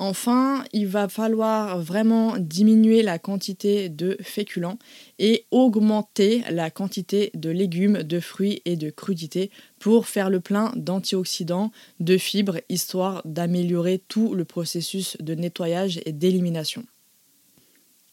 Enfin, 0.00 0.62
il 0.72 0.86
va 0.86 1.08
falloir 1.08 1.80
vraiment 1.80 2.36
diminuer 2.38 3.02
la 3.02 3.18
quantité 3.18 3.88
de 3.88 4.16
féculents 4.22 4.78
et 5.18 5.44
augmenter 5.50 6.44
la 6.50 6.70
quantité 6.70 7.32
de 7.34 7.50
légumes, 7.50 8.04
de 8.04 8.20
fruits 8.20 8.62
et 8.64 8.76
de 8.76 8.90
crudités 8.90 9.50
pour 9.80 10.06
faire 10.06 10.30
le 10.30 10.38
plein 10.38 10.72
d'antioxydants, 10.76 11.72
de 11.98 12.16
fibres, 12.16 12.60
histoire 12.68 13.22
d'améliorer 13.24 14.00
tout 14.06 14.34
le 14.34 14.44
processus 14.44 15.16
de 15.18 15.34
nettoyage 15.34 16.00
et 16.06 16.12
d'élimination. 16.12 16.84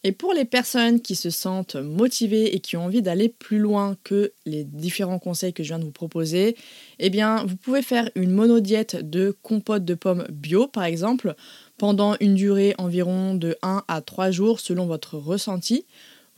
Et 0.06 0.12
pour 0.12 0.32
les 0.32 0.44
personnes 0.44 1.00
qui 1.00 1.16
se 1.16 1.30
sentent 1.30 1.74
motivées 1.74 2.54
et 2.54 2.60
qui 2.60 2.76
ont 2.76 2.84
envie 2.84 3.02
d'aller 3.02 3.28
plus 3.28 3.58
loin 3.58 3.96
que 4.04 4.32
les 4.44 4.62
différents 4.62 5.18
conseils 5.18 5.52
que 5.52 5.64
je 5.64 5.70
viens 5.70 5.80
de 5.80 5.84
vous 5.84 5.90
proposer, 5.90 6.56
eh 7.00 7.10
bien, 7.10 7.44
vous 7.44 7.56
pouvez 7.56 7.82
faire 7.82 8.08
une 8.14 8.30
monodiète 8.30 8.94
de 8.94 9.36
compote 9.42 9.84
de 9.84 9.94
pommes 9.94 10.24
bio, 10.30 10.68
par 10.68 10.84
exemple, 10.84 11.34
pendant 11.78 12.16
une 12.20 12.34
durée 12.34 12.74
environ 12.78 13.34
de 13.34 13.56
1 13.62 13.84
à 13.88 14.00
3 14.00 14.30
jours 14.30 14.60
selon 14.60 14.86
votre 14.86 15.16
ressenti. 15.16 15.84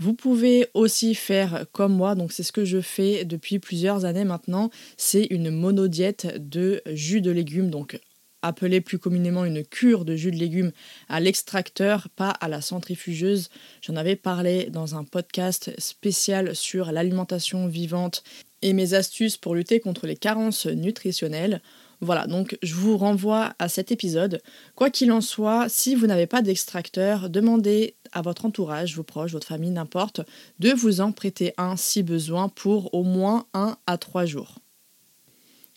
Vous 0.00 0.14
pouvez 0.14 0.68
aussi 0.74 1.14
faire 1.14 1.66
comme 1.72 1.92
moi, 1.92 2.14
donc 2.14 2.32
c'est 2.32 2.44
ce 2.44 2.52
que 2.52 2.64
je 2.64 2.80
fais 2.80 3.24
depuis 3.24 3.58
plusieurs 3.58 4.04
années 4.04 4.24
maintenant, 4.24 4.70
c'est 4.96 5.24
une 5.24 5.50
monodiète 5.50 6.36
de 6.48 6.82
jus 6.86 7.20
de 7.20 7.32
légumes, 7.32 7.70
donc 7.70 7.98
appelée 8.42 8.80
plus 8.80 8.98
communément 8.98 9.44
une 9.44 9.64
cure 9.64 10.04
de 10.04 10.14
jus 10.14 10.30
de 10.30 10.36
légumes 10.36 10.70
à 11.08 11.18
l'extracteur, 11.20 12.08
pas 12.14 12.30
à 12.30 12.48
la 12.48 12.60
centrifugeuse. 12.60 13.48
J'en 13.82 13.96
avais 13.96 14.16
parlé 14.16 14.66
dans 14.70 14.94
un 14.94 15.04
podcast 15.04 15.72
spécial 15.78 16.54
sur 16.54 16.92
l'alimentation 16.92 17.66
vivante 17.66 18.22
et 18.62 18.72
mes 18.72 18.94
astuces 18.94 19.36
pour 19.36 19.54
lutter 19.54 19.80
contre 19.80 20.06
les 20.06 20.16
carences 20.16 20.66
nutritionnelles. 20.66 21.60
Voilà, 22.00 22.28
donc 22.28 22.56
je 22.62 22.74
vous 22.74 22.96
renvoie 22.96 23.54
à 23.58 23.68
cet 23.68 23.90
épisode. 23.90 24.40
Quoi 24.76 24.88
qu'il 24.88 25.10
en 25.10 25.20
soit, 25.20 25.68
si 25.68 25.96
vous 25.96 26.06
n'avez 26.06 26.26
pas 26.26 26.42
d'extracteur, 26.42 27.28
demandez 27.28 27.96
à 28.12 28.22
votre 28.22 28.44
entourage, 28.44 28.94
vos 28.94 29.02
proches, 29.02 29.32
votre 29.32 29.48
famille, 29.48 29.70
n'importe, 29.70 30.20
de 30.60 30.70
vous 30.70 31.00
en 31.00 31.10
prêter 31.10 31.54
un 31.58 31.76
si 31.76 32.04
besoin 32.04 32.48
pour 32.48 32.94
au 32.94 33.02
moins 33.02 33.46
un 33.52 33.76
à 33.86 33.98
trois 33.98 34.26
jours. 34.26 34.60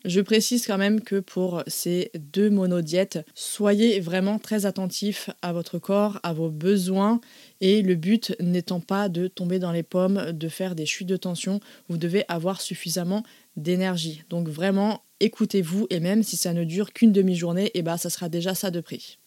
Je 0.04 0.20
précise 0.20 0.66
quand 0.66 0.80
même 0.80 1.02
que 1.02 1.20
pour 1.20 1.64
ces 1.68 2.10
deux 2.16 2.50
monodiètes, 2.50 3.24
soyez 3.36 4.00
vraiment 4.00 4.40
très 4.40 4.66
attentifs 4.66 5.30
à 5.44 5.54
votre 5.54 5.78
corps, 5.78 6.20
à 6.24 6.34
vos 6.34 6.50
besoins 6.50 7.22
et 7.62 7.82
le 7.82 7.96
but 7.96 8.36
n'étant 8.40 8.80
pas 8.80 9.08
de 9.08 9.28
tomber 9.28 9.60
dans 9.60 9.72
les 9.72 9.84
pommes, 9.84 10.32
de 10.34 10.50
faire 10.50 10.76
des 10.76 10.86
chutes 10.86 11.08
de 11.08 11.18
tension, 11.18 11.60
vous 11.88 11.98
devez 11.98 12.26
avoir 12.28 12.60
suffisamment 12.60 13.24
d'énergie. 13.56 14.24
Donc 14.30 14.50
vraiment, 14.50 15.04
écoutez-vous 15.20 15.88
et 15.90 16.00
même 16.00 16.24
si 16.24 16.36
ça 16.36 16.54
ne 16.54 16.64
dure 16.64 16.92
qu'une 16.92 17.12
demi-journée, 17.12 17.72
eh 17.74 17.84
ben 17.84 17.98
ça 17.98 18.10
sera 18.10 18.28
déjà 18.28 18.56
ça 18.56 18.72
de 18.72 18.82
prix. 18.82 19.21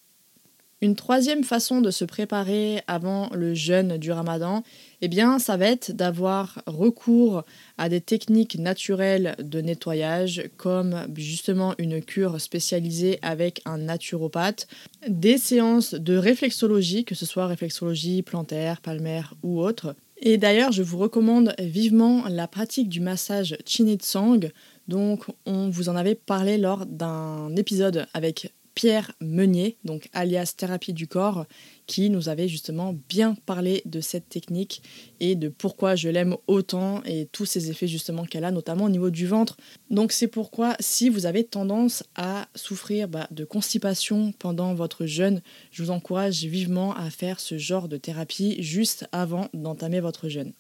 Une 0.85 0.97
troisième 0.97 1.45
façon 1.45 1.81
de 1.81 1.91
se 1.91 2.05
préparer 2.05 2.83
avant 2.87 3.31
le 3.33 3.55
jeûne 3.55 3.97
du 3.97 4.13
ramadan, 4.13 4.63
eh 5.01 5.09
bien, 5.09 5.39
ça 5.39 5.57
va 5.57 5.69
être 5.69 5.93
d'avoir 5.93 6.61
recours 6.67 7.43
à 7.79 7.89
des 7.89 8.03
techniques 8.03 8.59
naturelles 8.59 9.35
de 9.39 9.63
nettoyage, 9.63 10.51
comme 10.59 11.07
justement 11.17 11.73
une 11.79 12.03
cure 12.03 12.39
spécialisée 12.39 13.19
avec 13.23 13.63
un 13.65 13.79
naturopathe, 13.79 14.69
des 15.09 15.39
séances 15.39 15.95
de 15.95 16.19
réflexologie, 16.19 17.07
que 17.07 17.15
ce 17.15 17.25
soit 17.25 17.47
réflexologie 17.47 18.21
plantaire, 18.21 18.83
palmaire 18.83 19.33
ou 19.43 19.63
autre. 19.63 19.97
Et 20.19 20.37
d'ailleurs, 20.37 20.73
je 20.73 20.83
vous 20.83 20.99
recommande 20.99 21.55
vivement 21.59 22.25
la 22.29 22.47
pratique 22.47 22.91
du 22.91 23.01
massage 23.01 23.57
Sang. 24.03 24.39
Donc, 24.87 25.25
on 25.47 25.71
vous 25.71 25.89
en 25.89 25.97
avait 25.97 26.15
parlé 26.15 26.59
lors 26.59 26.85
d'un 26.85 27.57
épisode 27.57 28.07
avec 28.13 28.53
Pierre 28.75 29.13
Meunier, 29.21 29.77
donc 29.85 30.09
alias 30.13 30.55
thérapie 30.57 30.93
du 30.93 31.07
corps, 31.07 31.47
qui 31.87 32.11
nous 32.11 32.29
avait 32.29 32.49
justement 32.49 32.95
bien 33.09 33.37
parlé 33.47 33.83
de 33.85 34.01
cette 34.01 34.29
technique 34.29 34.83
et 35.21 35.37
de 35.37 35.49
pourquoi 35.49 35.95
je 35.95 36.09
l'aime 36.09 36.37
autant 36.47 37.03
et 37.05 37.27
tous 37.31 37.45
ces 37.45 37.71
effets 37.71 37.87
justement 37.87 38.25
qu'elle 38.25 38.45
a, 38.45 38.51
notamment 38.51 38.87
au 38.87 38.91
niveau 38.91 39.11
du 39.11 39.27
ventre. 39.27 39.57
Donc 39.91 40.13
c'est 40.13 40.29
pourquoi 40.29 40.77
si 40.81 41.09
vous 41.09 41.27
avez 41.27 41.45
tendance 41.45 42.05
à 42.17 42.49
souffrir 42.55 43.09
bah, 43.09 43.29
de 43.31 43.45
constipation 43.45 44.33
pendant 44.39 44.75
votre 44.75 45.07
jeûne, 45.07 45.41
je 45.71 45.83
vous 45.83 45.91
encourage 45.91 46.45
vivement 46.45 46.95
à 46.97 47.11
faire 47.11 47.41
ce 47.41 47.59
genre 47.59 47.89
de 47.89 47.97
thérapie 47.97 48.63
juste 48.63 49.07
avant 49.13 49.49
d'entamer 49.55 50.01
votre 50.01 50.29
jeûne. 50.29 50.53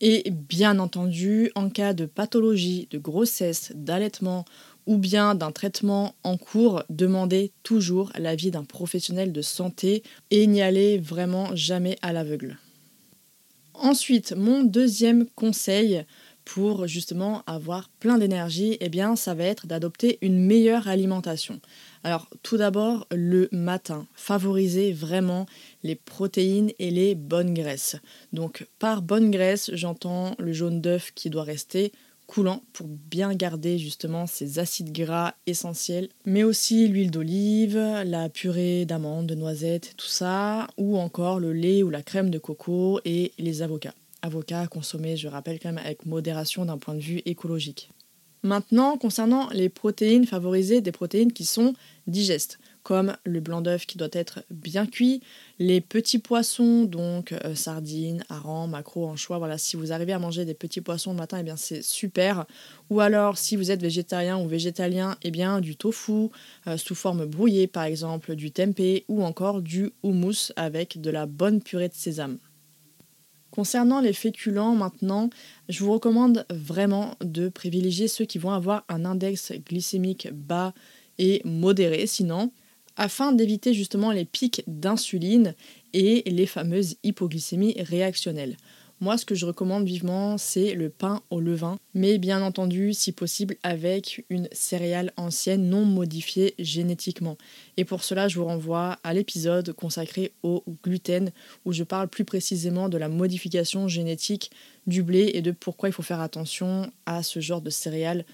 Et 0.00 0.30
bien 0.30 0.80
entendu, 0.80 1.50
en 1.54 1.70
cas 1.70 1.94
de 1.94 2.04
pathologie, 2.04 2.88
de 2.90 2.98
grossesse, 2.98 3.72
d'allaitement 3.74 4.44
ou 4.86 4.98
bien 4.98 5.34
d'un 5.34 5.52
traitement 5.52 6.14
en 6.22 6.36
cours, 6.36 6.82
demandez 6.90 7.52
toujours 7.62 8.12
l'avis 8.18 8.50
d'un 8.50 8.64
professionnel 8.64 9.32
de 9.32 9.42
santé 9.42 10.02
et 10.30 10.46
n'y 10.46 10.62
allez 10.62 10.98
vraiment 10.98 11.54
jamais 11.54 11.96
à 12.02 12.12
l'aveugle. 12.12 12.58
Ensuite, 13.74 14.34
mon 14.36 14.62
deuxième 14.62 15.26
conseil 15.34 16.04
pour 16.44 16.86
justement 16.86 17.42
avoir 17.46 17.88
plein 17.88 18.18
d'énergie, 18.18 18.76
eh 18.80 18.88
bien 18.88 19.16
ça 19.16 19.34
va 19.34 19.44
être 19.44 19.66
d'adopter 19.66 20.18
une 20.20 20.38
meilleure 20.38 20.88
alimentation. 20.88 21.60
Alors 22.02 22.28
tout 22.42 22.56
d'abord 22.56 23.06
le 23.10 23.48
matin, 23.50 24.06
favorisez 24.14 24.92
vraiment 24.92 25.46
les 25.82 25.94
protéines 25.94 26.70
et 26.78 26.90
les 26.90 27.14
bonnes 27.14 27.54
graisses. 27.54 27.96
Donc 28.32 28.66
par 28.78 29.02
bonne 29.02 29.30
graisse, 29.30 29.70
j'entends 29.72 30.34
le 30.38 30.52
jaune 30.52 30.80
d'œuf 30.80 31.12
qui 31.14 31.30
doit 31.30 31.44
rester 31.44 31.92
coulant 32.26 32.62
pour 32.72 32.86
bien 32.86 33.34
garder 33.34 33.78
justement 33.78 34.26
ces 34.26 34.58
acides 34.58 34.92
gras 34.92 35.34
essentiels, 35.46 36.08
mais 36.24 36.42
aussi 36.42 36.88
l'huile 36.88 37.10
d'olive, 37.10 37.76
la 37.76 38.28
purée 38.28 38.84
d'amandes, 38.84 39.26
de 39.26 39.34
noisettes, 39.34 39.94
tout 39.96 40.06
ça, 40.06 40.66
ou 40.76 40.96
encore 40.96 41.40
le 41.40 41.52
lait 41.52 41.82
ou 41.82 41.90
la 41.90 42.02
crème 42.02 42.30
de 42.30 42.38
coco 42.38 43.00
et 43.04 43.32
les 43.38 43.62
avocats. 43.62 43.94
avocat 44.22 44.60
à 44.60 44.66
consommer, 44.66 45.16
je 45.16 45.28
rappelle 45.28 45.58
quand 45.60 45.72
même 45.72 45.84
avec 45.84 46.06
modération 46.06 46.64
d'un 46.64 46.78
point 46.78 46.94
de 46.94 47.00
vue 47.00 47.22
écologique. 47.26 47.90
Maintenant, 48.42 48.98
concernant 48.98 49.48
les 49.50 49.70
protéines, 49.70 50.26
favoriser 50.26 50.82
des 50.82 50.92
protéines 50.92 51.32
qui 51.32 51.46
sont 51.46 51.74
digestes 52.06 52.58
comme 52.84 53.16
le 53.24 53.40
blanc 53.40 53.62
d'œuf 53.62 53.86
qui 53.86 53.98
doit 53.98 54.08
être 54.12 54.44
bien 54.50 54.86
cuit, 54.86 55.22
les 55.58 55.80
petits 55.80 56.18
poissons, 56.18 56.84
donc 56.84 57.32
euh, 57.32 57.54
sardines, 57.54 58.22
harengs, 58.28 58.68
maquereaux, 58.68 59.06
anchois, 59.06 59.38
voilà, 59.38 59.56
si 59.56 59.74
vous 59.74 59.90
arrivez 59.90 60.12
à 60.12 60.18
manger 60.18 60.44
des 60.44 60.54
petits 60.54 60.82
poissons 60.82 61.12
le 61.12 61.16
matin, 61.16 61.38
eh 61.40 61.42
bien 61.42 61.56
c'est 61.56 61.82
super. 61.82 62.44
Ou 62.90 63.00
alors, 63.00 63.38
si 63.38 63.56
vous 63.56 63.70
êtes 63.70 63.80
végétarien 63.80 64.38
ou 64.38 64.46
végétalien, 64.46 65.16
eh 65.22 65.30
bien 65.30 65.60
du 65.60 65.76
tofu 65.76 66.28
euh, 66.66 66.76
sous 66.76 66.94
forme 66.94 67.24
brouillée 67.24 67.66
par 67.66 67.84
exemple, 67.84 68.36
du 68.36 68.50
tempeh 68.50 69.04
ou 69.08 69.24
encore 69.24 69.62
du 69.62 69.90
houmous 70.02 70.52
avec 70.56 71.00
de 71.00 71.10
la 71.10 71.24
bonne 71.24 71.62
purée 71.62 71.88
de 71.88 71.94
sésame. 71.94 72.36
Concernant 73.50 74.00
les 74.00 74.12
féculents 74.12 74.74
maintenant, 74.74 75.30
je 75.70 75.82
vous 75.84 75.92
recommande 75.92 76.44
vraiment 76.50 77.14
de 77.22 77.48
privilégier 77.48 78.08
ceux 78.08 78.26
qui 78.26 78.38
vont 78.38 78.50
avoir 78.50 78.84
un 78.90 79.06
index 79.06 79.52
glycémique 79.64 80.28
bas 80.32 80.74
et 81.18 81.40
modéré 81.44 82.06
sinon 82.06 82.50
afin 82.96 83.32
d'éviter 83.32 83.74
justement 83.74 84.12
les 84.12 84.24
pics 84.24 84.62
d'insuline 84.66 85.54
et 85.92 86.22
les 86.26 86.46
fameuses 86.46 86.96
hypoglycémies 87.02 87.76
réactionnelles. 87.80 88.56
Moi, 89.00 89.18
ce 89.18 89.24
que 89.24 89.34
je 89.34 89.44
recommande 89.44 89.84
vivement, 89.84 90.38
c'est 90.38 90.74
le 90.74 90.88
pain 90.88 91.20
au 91.28 91.40
levain, 91.40 91.78
mais 91.94 92.16
bien 92.16 92.40
entendu, 92.40 92.94
si 92.94 93.10
possible, 93.10 93.56
avec 93.64 94.24
une 94.30 94.48
céréale 94.52 95.12
ancienne 95.16 95.68
non 95.68 95.84
modifiée 95.84 96.54
génétiquement. 96.60 97.36
Et 97.76 97.84
pour 97.84 98.04
cela, 98.04 98.28
je 98.28 98.38
vous 98.38 98.44
renvoie 98.44 98.98
à 99.02 99.12
l'épisode 99.12 99.72
consacré 99.72 100.32
au 100.42 100.64
gluten, 100.84 101.32
où 101.64 101.72
je 101.72 101.82
parle 101.82 102.08
plus 102.08 102.24
précisément 102.24 102.88
de 102.88 102.96
la 102.96 103.08
modification 103.08 103.88
génétique 103.88 104.52
du 104.86 105.02
blé 105.02 105.32
et 105.34 105.42
de 105.42 105.50
pourquoi 105.50 105.88
il 105.88 105.92
faut 105.92 106.02
faire 106.02 106.20
attention 106.20 106.90
à 107.04 107.22
ce 107.22 107.40
genre 107.40 107.60
de 107.60 107.70
céréales 107.70 108.24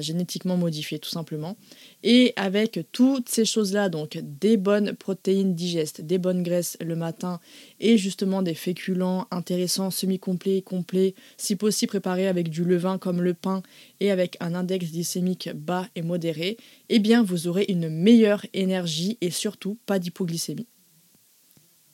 génétiquement 0.00 0.56
modifié 0.56 0.98
tout 0.98 1.10
simplement. 1.10 1.56
Et 2.02 2.32
avec 2.36 2.80
toutes 2.92 3.28
ces 3.28 3.44
choses-là, 3.44 3.88
donc 3.88 4.18
des 4.22 4.56
bonnes 4.56 4.92
protéines 4.92 5.54
digestes, 5.54 6.00
des 6.00 6.18
bonnes 6.18 6.42
graisses 6.42 6.76
le 6.80 6.96
matin 6.96 7.40
et 7.80 7.96
justement 7.98 8.42
des 8.42 8.54
féculents 8.54 9.26
intéressants, 9.30 9.90
semi-complets, 9.90 10.62
complets, 10.62 11.14
si 11.36 11.56
possible 11.56 11.90
préparés 11.90 12.28
avec 12.28 12.48
du 12.48 12.64
levain 12.64 12.98
comme 12.98 13.22
le 13.22 13.34
pain 13.34 13.62
et 14.00 14.10
avec 14.10 14.36
un 14.40 14.54
index 14.54 14.90
glycémique 14.92 15.50
bas 15.54 15.88
et 15.94 16.02
modéré, 16.02 16.56
eh 16.88 16.98
bien 16.98 17.22
vous 17.22 17.48
aurez 17.48 17.66
une 17.68 17.88
meilleure 17.88 18.44
énergie 18.52 19.18
et 19.20 19.30
surtout 19.30 19.78
pas 19.86 19.98
d'hypoglycémie. 19.98 20.66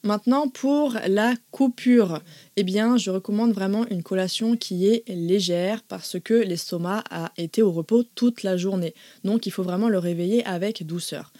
Maintenant, 0.04 0.48
pour 0.48 0.96
la 1.06 1.34
coupure, 1.52 2.22
eh 2.56 2.64
bien, 2.64 2.96
je 2.96 3.12
recommande 3.12 3.52
vraiment 3.52 3.86
une 3.88 4.02
collation 4.02 4.56
qui 4.56 4.88
est 4.88 5.08
légère 5.08 5.84
parce 5.84 6.18
que 6.18 6.34
l'estomac 6.34 7.04
a 7.10 7.30
été 7.36 7.62
au 7.62 7.70
repos 7.70 8.02
toute 8.02 8.42
la 8.42 8.56
journée. 8.56 8.94
Donc, 9.22 9.46
il 9.46 9.50
faut 9.52 9.62
vraiment 9.62 9.88
le 9.88 9.98
réveiller 9.98 10.44
avec 10.44 10.84
douceur. 10.84 11.32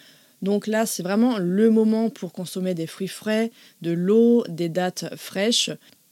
Donc 0.42 0.68
là, 0.68 0.86
c'est 0.86 1.02
vraiment 1.02 1.38
le 1.38 1.70
moment 1.70 2.08
pour 2.08 2.32
consommer 2.32 2.74
des 2.74 2.86
fruits 2.86 3.08
frais, 3.08 3.50
de 3.80 3.90
l'eau, 3.90 4.44
des 4.48 4.68
dattes 4.68 5.12
fraîches 5.16 5.70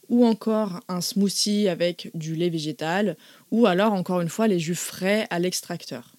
ou 0.09 0.25
encore 0.25 0.81
un 0.89 0.99
smoothie 1.01 1.69
avec 1.69 2.11
du 2.13 2.35
lait 2.35 2.49
végétal 2.49 3.17
ou 3.51 3.65
alors 3.65 3.93
encore 3.93 4.21
une 4.21 4.29
fois 4.29 4.47
les 4.47 4.59
jus 4.59 4.75
frais 4.75 5.25
à 5.29 5.39
l'extracteur. 5.39 6.10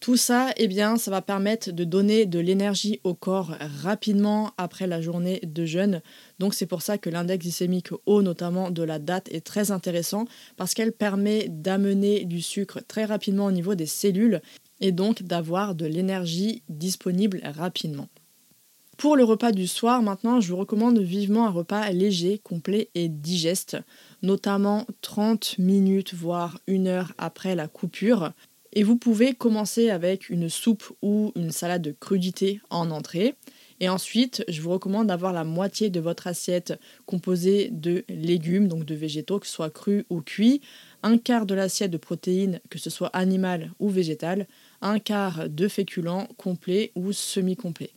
Tout 0.00 0.16
ça, 0.16 0.52
eh 0.56 0.68
bien, 0.68 0.98
ça 0.98 1.10
va 1.10 1.22
permettre 1.22 1.72
de 1.72 1.82
donner 1.82 2.26
de 2.26 2.38
l'énergie 2.38 3.00
au 3.02 3.14
corps 3.14 3.56
rapidement 3.82 4.52
après 4.58 4.86
la 4.86 5.00
journée 5.00 5.40
de 5.42 5.64
jeûne. 5.64 6.02
Donc 6.38 6.54
c'est 6.54 6.66
pour 6.66 6.82
ça 6.82 6.98
que 6.98 7.10
l'index 7.10 7.42
glycémique 7.42 7.88
haut, 8.04 8.22
notamment 8.22 8.70
de 8.70 8.82
la 8.82 8.98
date, 8.98 9.28
est 9.32 9.44
très 9.44 9.70
intéressant 9.70 10.26
parce 10.56 10.74
qu'elle 10.74 10.92
permet 10.92 11.48
d'amener 11.48 12.24
du 12.24 12.42
sucre 12.42 12.80
très 12.86 13.04
rapidement 13.04 13.46
au 13.46 13.52
niveau 13.52 13.74
des 13.74 13.86
cellules 13.86 14.42
et 14.80 14.92
donc 14.92 15.22
d'avoir 15.22 15.74
de 15.74 15.86
l'énergie 15.86 16.62
disponible 16.68 17.40
rapidement. 17.42 18.08
Pour 18.98 19.16
le 19.16 19.24
repas 19.24 19.52
du 19.52 19.66
soir, 19.66 20.02
maintenant, 20.02 20.40
je 20.40 20.48
vous 20.48 20.58
recommande 20.58 20.98
vivement 20.98 21.46
un 21.46 21.50
repas 21.50 21.90
léger, 21.90 22.38
complet 22.38 22.88
et 22.94 23.08
digeste, 23.08 23.76
notamment 24.22 24.86
30 25.02 25.58
minutes, 25.58 26.14
voire 26.14 26.58
une 26.66 26.86
heure 26.86 27.12
après 27.18 27.54
la 27.54 27.68
coupure. 27.68 28.32
Et 28.78 28.82
vous 28.82 28.98
pouvez 28.98 29.32
commencer 29.32 29.88
avec 29.88 30.28
une 30.28 30.50
soupe 30.50 30.84
ou 31.00 31.32
une 31.34 31.50
salade 31.50 31.80
de 31.80 31.96
crudité 31.98 32.60
en 32.68 32.90
entrée. 32.90 33.34
Et 33.80 33.88
ensuite, 33.88 34.44
je 34.48 34.60
vous 34.60 34.68
recommande 34.68 35.06
d'avoir 35.06 35.32
la 35.32 35.44
moitié 35.44 35.88
de 35.88 35.98
votre 35.98 36.26
assiette 36.26 36.78
composée 37.06 37.70
de 37.72 38.04
légumes, 38.10 38.68
donc 38.68 38.84
de 38.84 38.94
végétaux, 38.94 39.38
que 39.38 39.46
ce 39.46 39.54
soit 39.54 39.70
crus 39.70 40.04
ou 40.10 40.20
cuits, 40.20 40.60
un 41.02 41.16
quart 41.16 41.46
de 41.46 41.54
l'assiette 41.54 41.90
de 41.90 41.96
protéines, 41.96 42.60
que 42.68 42.78
ce 42.78 42.90
soit 42.90 43.08
animales 43.16 43.72
ou 43.78 43.88
végétales, 43.88 44.46
un 44.82 44.98
quart 44.98 45.48
de 45.48 45.68
féculents 45.68 46.28
complets 46.36 46.92
ou 46.96 47.14
semi-complets. 47.14 47.95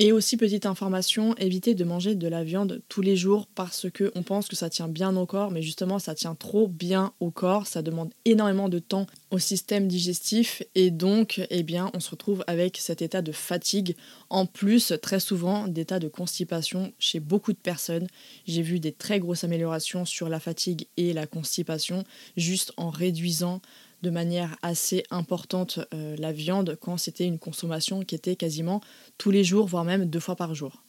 Et 0.00 0.10
aussi, 0.10 0.36
petite 0.36 0.66
information, 0.66 1.36
évitez 1.36 1.76
de 1.76 1.84
manger 1.84 2.16
de 2.16 2.26
la 2.26 2.42
viande 2.42 2.82
tous 2.88 3.00
les 3.00 3.14
jours 3.14 3.46
parce 3.54 3.86
qu'on 3.88 4.24
pense 4.24 4.48
que 4.48 4.56
ça 4.56 4.68
tient 4.68 4.88
bien 4.88 5.16
au 5.16 5.24
corps, 5.24 5.52
mais 5.52 5.62
justement, 5.62 6.00
ça 6.00 6.16
tient 6.16 6.34
trop 6.34 6.66
bien 6.66 7.12
au 7.20 7.30
corps. 7.30 7.68
Ça 7.68 7.80
demande 7.80 8.12
énormément 8.24 8.68
de 8.68 8.80
temps 8.80 9.06
au 9.30 9.38
système 9.38 9.86
digestif 9.86 10.64
et 10.74 10.90
donc, 10.90 11.46
eh 11.48 11.62
bien, 11.62 11.92
on 11.94 12.00
se 12.00 12.10
retrouve 12.10 12.42
avec 12.48 12.76
cet 12.78 13.02
état 13.02 13.22
de 13.22 13.30
fatigue. 13.30 13.94
En 14.30 14.46
plus, 14.46 14.94
très 15.00 15.20
souvent, 15.20 15.68
d'état 15.68 16.00
de 16.00 16.08
constipation 16.08 16.92
chez 16.98 17.20
beaucoup 17.20 17.52
de 17.52 17.58
personnes. 17.58 18.08
J'ai 18.48 18.62
vu 18.62 18.80
des 18.80 18.92
très 18.92 19.20
grosses 19.20 19.44
améliorations 19.44 20.04
sur 20.04 20.28
la 20.28 20.40
fatigue 20.40 20.88
et 20.96 21.12
la 21.12 21.28
constipation 21.28 22.02
juste 22.36 22.72
en 22.76 22.90
réduisant 22.90 23.60
de 24.04 24.10
manière 24.10 24.56
assez 24.62 25.02
importante 25.10 25.80
euh, 25.94 26.14
la 26.18 26.30
viande 26.30 26.76
quand 26.80 26.98
c'était 26.98 27.24
une 27.24 27.38
consommation 27.38 28.02
qui 28.02 28.14
était 28.14 28.36
quasiment 28.36 28.80
tous 29.18 29.30
les 29.30 29.42
jours, 29.42 29.66
voire 29.66 29.84
même 29.84 30.04
deux 30.04 30.20
fois 30.20 30.36
par 30.36 30.54
jour. 30.54 30.83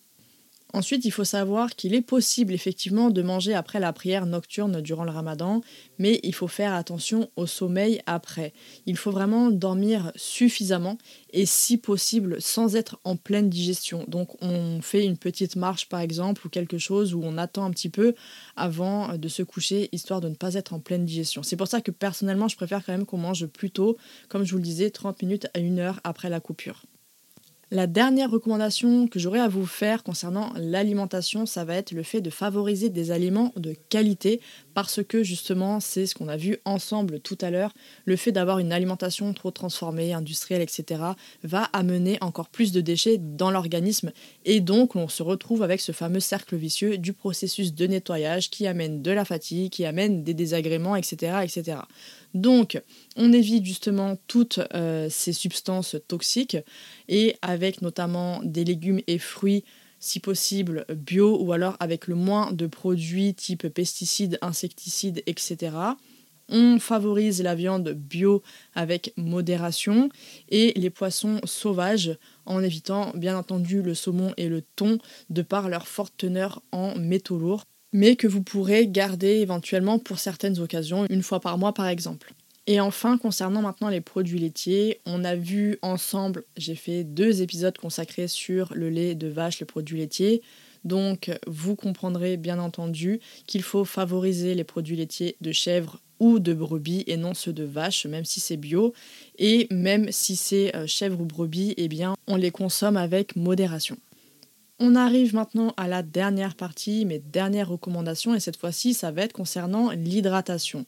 Ensuite, 0.75 1.05
il 1.05 1.11
faut 1.11 1.23
savoir 1.23 1.69
qu'il 1.77 1.95
est 1.95 2.01
possible 2.01 2.51
effectivement 2.51 3.09
de 3.09 3.21
manger 3.21 3.53
après 3.53 3.79
la 3.79 3.93
prière 3.93 4.25
nocturne 4.25 4.81
durant 4.81 5.05
le 5.05 5.11
ramadan, 5.11 5.61
mais 5.99 6.19
il 6.21 6.35
faut 6.35 6.49
faire 6.49 6.73
attention 6.73 7.29
au 7.37 7.45
sommeil 7.45 8.01
après. 8.07 8.51
Il 8.85 8.97
faut 8.97 9.11
vraiment 9.11 9.51
dormir 9.51 10.11
suffisamment 10.17 10.97
et 11.31 11.45
si 11.45 11.77
possible 11.77 12.41
sans 12.41 12.75
être 12.75 12.99
en 13.05 13.15
pleine 13.15 13.49
digestion. 13.49 14.03
Donc 14.09 14.35
on 14.43 14.81
fait 14.81 15.05
une 15.05 15.15
petite 15.15 15.55
marche 15.55 15.87
par 15.87 16.01
exemple 16.01 16.45
ou 16.45 16.49
quelque 16.49 16.77
chose 16.77 17.13
où 17.13 17.21
on 17.23 17.37
attend 17.37 17.63
un 17.63 17.71
petit 17.71 17.87
peu 17.87 18.13
avant 18.57 19.17
de 19.17 19.29
se 19.29 19.43
coucher 19.43 19.87
histoire 19.93 20.19
de 20.19 20.27
ne 20.27 20.35
pas 20.35 20.55
être 20.55 20.73
en 20.73 20.81
pleine 20.81 21.05
digestion. 21.05 21.41
C'est 21.41 21.55
pour 21.55 21.69
ça 21.69 21.79
que 21.79 21.91
personnellement 21.91 22.49
je 22.49 22.57
préfère 22.57 22.85
quand 22.85 22.91
même 22.91 23.05
qu'on 23.05 23.17
mange 23.17 23.45
plus 23.45 23.71
tôt, 23.71 23.95
comme 24.27 24.43
je 24.43 24.51
vous 24.51 24.57
le 24.57 24.63
disais, 24.63 24.89
30 24.89 25.21
minutes 25.21 25.45
à 25.53 25.59
1 25.59 25.77
heure 25.77 26.01
après 26.03 26.29
la 26.29 26.41
coupure. 26.41 26.83
La 27.71 27.87
dernière 27.87 28.29
recommandation 28.29 29.07
que 29.07 29.17
j'aurais 29.17 29.39
à 29.39 29.47
vous 29.47 29.65
faire 29.65 30.03
concernant 30.03 30.53
l'alimentation, 30.55 31.47
ça 31.47 31.65
va 31.65 31.73
être 31.73 31.93
le 31.93 32.03
fait 32.03 32.21
de 32.21 32.29
favoriser 32.29 32.89
des 32.89 33.09
aliments 33.09 33.53
de 33.55 33.75
qualité 33.89 34.39
parce 34.75 35.01
que 35.03 35.23
justement, 35.23 35.79
c'est 35.79 36.05
ce 36.05 36.13
qu'on 36.13 36.27
a 36.27 36.37
vu 36.37 36.59
ensemble 36.63 37.19
tout 37.21 37.37
à 37.41 37.49
l'heure, 37.49 37.73
le 38.05 38.17
fait 38.17 38.31
d'avoir 38.31 38.59
une 38.59 38.71
alimentation 38.71 39.33
trop 39.33 39.49
transformée, 39.49 40.13
industrielle, 40.13 40.61
etc., 40.61 41.01
va 41.43 41.63
amener 41.73 42.19
encore 42.21 42.49
plus 42.49 42.71
de 42.71 42.81
déchets 42.81 43.17
dans 43.17 43.49
l'organisme 43.49 44.11
et 44.43 44.59
donc 44.59 44.95
on 44.95 45.07
se 45.07 45.23
retrouve 45.23 45.63
avec 45.63 45.81
ce 45.81 45.91
fameux 45.91 46.19
cercle 46.19 46.55
vicieux 46.55 46.99
du 46.99 47.13
processus 47.13 47.73
de 47.73 47.87
nettoyage 47.87 48.51
qui 48.51 48.67
amène 48.67 49.01
de 49.01 49.09
la 49.09 49.25
fatigue, 49.25 49.71
qui 49.71 49.85
amène 49.85 50.23
des 50.23 50.35
désagréments, 50.35 50.95
etc. 50.95 51.39
etc. 51.43 51.77
Donc, 52.35 52.81
on 53.15 53.31
évite 53.31 53.63
justement 53.63 54.17
toutes 54.27 54.59
euh, 54.73 55.07
ces 55.09 55.31
substances 55.31 55.95
toxiques 56.09 56.57
et 57.07 57.37
avec 57.41 57.81
notamment 57.81 58.41
des 58.43 58.65
légumes 58.65 58.99
et 59.07 59.19
fruits 59.19 59.63
si 59.99 60.19
possible 60.19 60.85
bio 60.89 61.41
ou 61.41 61.53
alors 61.53 61.77
avec 61.79 62.07
le 62.07 62.15
moins 62.15 62.51
de 62.51 62.67
produits 62.67 63.33
type 63.33 63.69
pesticides, 63.69 64.37
insecticides, 64.41 65.23
etc. 65.27 65.77
On 66.49 66.77
favorise 66.77 67.41
la 67.41 67.55
viande 67.55 67.91
bio 67.91 68.43
avec 68.75 69.13
modération 69.15 70.09
et 70.49 70.73
les 70.75 70.89
poissons 70.89 71.39
sauvages 71.45 72.17
en 72.45 72.61
évitant 72.61 73.13
bien 73.15 73.37
entendu 73.37 73.81
le 73.81 73.95
saumon 73.95 74.33
et 74.35 74.49
le 74.49 74.61
thon 74.61 74.99
de 75.29 75.41
par 75.41 75.69
leur 75.69 75.87
forte 75.87 76.15
teneur 76.17 76.61
en 76.73 76.95
métaux 76.95 77.39
lourds 77.39 77.63
mais 77.95 78.17
que 78.17 78.27
vous 78.27 78.43
pourrez 78.43 78.87
garder 78.87 79.37
éventuellement 79.37 79.99
pour 79.99 80.19
certaines 80.19 80.59
occasions, 80.59 81.05
une 81.09 81.23
fois 81.23 81.39
par 81.39 81.57
mois 81.57 81.73
par 81.73 81.87
exemple. 81.87 82.33
Et 82.67 82.81
enfin, 82.81 83.17
concernant 83.17 83.61
maintenant 83.61 83.87
les 83.87 84.01
produits 84.01 84.39
laitiers, 84.39 84.99
on 85.05 85.23
a 85.23 85.35
vu 85.35 85.77
ensemble, 85.81 86.43
j'ai 86.57 86.75
fait 86.75 87.05
deux 87.05 87.41
épisodes 87.41 87.77
consacrés 87.77 88.27
sur 88.27 88.73
le 88.73 88.89
lait 88.89 89.15
de 89.15 89.27
vache, 89.27 89.61
le 89.61 89.65
produit 89.65 89.99
laitier. 89.99 90.41
Donc, 90.83 91.31
vous 91.47 91.75
comprendrez 91.75 92.35
bien 92.35 92.59
entendu 92.59 93.21
qu'il 93.47 93.63
faut 93.63 93.85
favoriser 93.85 94.55
les 94.55 94.65
produits 94.65 94.97
laitiers 94.97 95.37
de 95.39 95.53
chèvre 95.53 96.01
ou 96.19 96.39
de 96.39 96.53
brebis 96.53 97.05
et 97.07 97.15
non 97.15 97.33
ceux 97.33 97.53
de 97.53 97.63
vache, 97.63 98.05
même 98.07 98.25
si 98.25 98.41
c'est 98.41 98.57
bio. 98.57 98.93
Et 99.37 99.67
même 99.71 100.11
si 100.11 100.35
c'est 100.35 100.75
euh, 100.75 100.85
chèvre 100.85 101.21
ou 101.21 101.25
brebis, 101.25 101.73
eh 101.77 101.87
bien, 101.87 102.15
on 102.27 102.35
les 102.35 102.51
consomme 102.51 102.97
avec 102.97 103.35
modération. 103.35 103.97
On 104.77 104.95
arrive 104.95 105.33
maintenant 105.33 105.73
à 105.77 105.87
la 105.87 106.03
dernière 106.03 106.55
partie, 106.55 107.05
mes 107.05 107.19
dernières 107.19 107.69
recommandations, 107.69 108.35
et 108.35 108.41
cette 108.41 108.57
fois-ci, 108.57 108.93
ça 108.93 109.09
va 109.09 109.21
être 109.21 109.31
concernant 109.31 109.91
l'hydratation. 109.91 110.85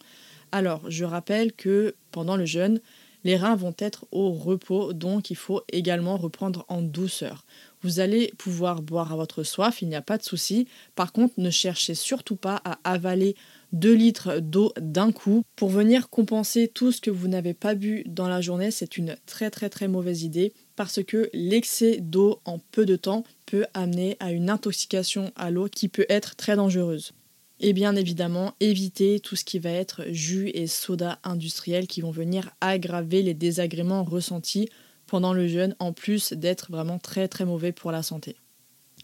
Alors, 0.51 0.89
je 0.89 1.05
rappelle 1.05 1.53
que 1.53 1.95
pendant 2.11 2.35
le 2.35 2.45
jeûne, 2.45 2.81
les 3.23 3.37
reins 3.37 3.55
vont 3.55 3.75
être 3.79 4.05
au 4.11 4.31
repos, 4.31 4.91
donc 4.91 5.31
il 5.31 5.37
faut 5.37 5.61
également 5.71 6.17
reprendre 6.17 6.65
en 6.67 6.81
douceur. 6.81 7.45
Vous 7.81 8.01
allez 8.01 8.33
pouvoir 8.37 8.81
boire 8.81 9.13
à 9.13 9.15
votre 9.15 9.43
soif, 9.43 9.81
il 9.81 9.87
n'y 9.87 9.95
a 9.95 10.01
pas 10.01 10.17
de 10.17 10.23
souci. 10.23 10.67
Par 10.95 11.13
contre, 11.13 11.35
ne 11.37 11.49
cherchez 11.49 11.95
surtout 11.95 12.35
pas 12.35 12.61
à 12.65 12.79
avaler 12.83 13.35
2 13.71 13.93
litres 13.93 14.39
d'eau 14.39 14.73
d'un 14.79 15.13
coup 15.13 15.43
pour 15.55 15.69
venir 15.69 16.09
compenser 16.09 16.67
tout 16.67 16.91
ce 16.91 17.01
que 17.01 17.11
vous 17.11 17.27
n'avez 17.27 17.53
pas 17.53 17.75
bu 17.75 18.03
dans 18.05 18.27
la 18.27 18.41
journée. 18.41 18.71
C'est 18.71 18.97
une 18.97 19.15
très 19.25 19.49
très 19.49 19.69
très 19.69 19.87
mauvaise 19.87 20.23
idée 20.23 20.53
parce 20.77 21.03
que 21.03 21.29
l'excès 21.33 21.97
d'eau 21.99 22.39
en 22.45 22.59
peu 22.59 22.85
de 22.85 22.95
temps 22.95 23.25
peut 23.47 23.65
amener 23.73 24.15
à 24.21 24.31
une 24.31 24.49
intoxication 24.49 25.33
à 25.35 25.51
l'eau 25.51 25.67
qui 25.67 25.89
peut 25.89 26.05
être 26.07 26.37
très 26.37 26.55
dangereuse. 26.55 27.11
Et 27.59 27.73
bien 27.73 27.95
évidemment, 27.95 28.53
évitez 28.59 29.19
tout 29.19 29.35
ce 29.35 29.43
qui 29.43 29.57
va 29.57 29.71
être 29.71 30.03
jus 30.11 30.51
et 30.53 30.67
soda 30.67 31.19
industriels 31.23 31.87
qui 31.87 32.01
vont 32.01 32.11
venir 32.11 32.51
aggraver 32.61 33.23
les 33.23 33.33
désagréments 33.33 34.03
ressentis 34.03 34.69
pendant 35.07 35.33
le 35.33 35.47
jeûne, 35.47 35.75
en 35.79 35.93
plus 35.93 36.33
d'être 36.33 36.71
vraiment 36.71 36.99
très 36.99 37.27
très 37.27 37.45
mauvais 37.45 37.71
pour 37.71 37.91
la 37.91 38.03
santé. 38.03 38.35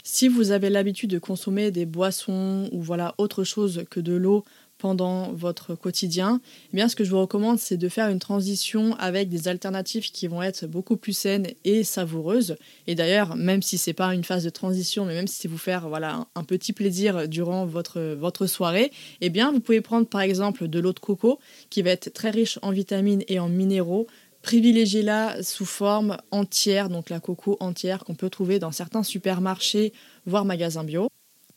Si 0.04 0.28
vous 0.28 0.52
avez 0.52 0.70
l'habitude 0.70 1.10
de 1.10 1.18
consommer 1.18 1.72
des 1.72 1.86
boissons 1.86 2.70
ou 2.72 2.82
voilà 2.82 3.16
autre 3.18 3.44
chose 3.44 3.86
que 3.90 4.00
de 4.00 4.14
l'eau 4.14 4.44
pendant 4.84 5.32
votre 5.32 5.76
quotidien, 5.76 6.42
eh 6.74 6.76
bien 6.76 6.90
ce 6.90 6.98
que 6.98 7.06
je 7.06 7.10
vous 7.10 7.22
recommande 7.22 7.58
c'est 7.58 7.78
de 7.78 7.88
faire 7.88 8.10
une 8.10 8.20
transition 8.20 8.98
avec 9.00 9.30
des 9.30 9.48
alternatives 9.48 10.12
qui 10.12 10.28
vont 10.28 10.44
être 10.44 10.68
beaucoup 10.68 10.98
plus 10.98 11.14
saines 11.14 11.48
et 11.64 11.86
savoureuses. 11.86 12.58
Et 12.86 12.94
d'ailleurs, 12.94 13.38
même 13.38 13.62
si 13.62 13.78
c'est 13.78 13.94
pas 13.94 14.14
une 14.14 14.26
phase 14.26 14.44
de 14.44 14.50
transition, 14.50 15.06
mais 15.06 15.14
même 15.14 15.28
si 15.28 15.38
c'est 15.38 15.48
vous 15.48 15.58
faire 15.58 15.88
voilà 15.88 16.28
un, 16.36 16.44
petit 16.44 16.74
plaisir 16.74 17.30
durant 17.30 17.66
votre 17.66 18.02
votre 18.20 18.46
soirée, 18.46 18.92
eh 19.22 19.30
bien 19.30 19.54
vous 19.54 19.62
pouvez 19.62 19.80
prendre 19.80 20.06
par 20.06 20.20
exemple 20.20 20.68
de 20.68 20.80
l'eau 20.80 20.92
de 20.92 21.00
coco 21.00 21.40
qui 21.70 21.82
va 21.82 21.92
être 21.92 22.12
très 22.12 22.32
riche 22.32 22.60
en 22.62 22.72
vitamines 22.72 23.24
et 23.30 23.40
en 23.40 23.48
minéraux, 23.48 24.08
Privilégiez-la 24.42 25.42
sous 25.42 25.66
forme 25.66 26.18
entière, 26.32 26.90
donc 26.90 27.10
la 27.10 27.22
coco 27.22 27.56
entière 27.62 28.04
qu'on 28.04 28.16
peut 28.16 28.30
trouver 28.30 28.60
dans 28.60 28.74
certains 28.74 29.04
supermarchés, 29.04 29.94
voire 30.26 30.44
magasins 30.44 30.84
bio. 30.84 31.08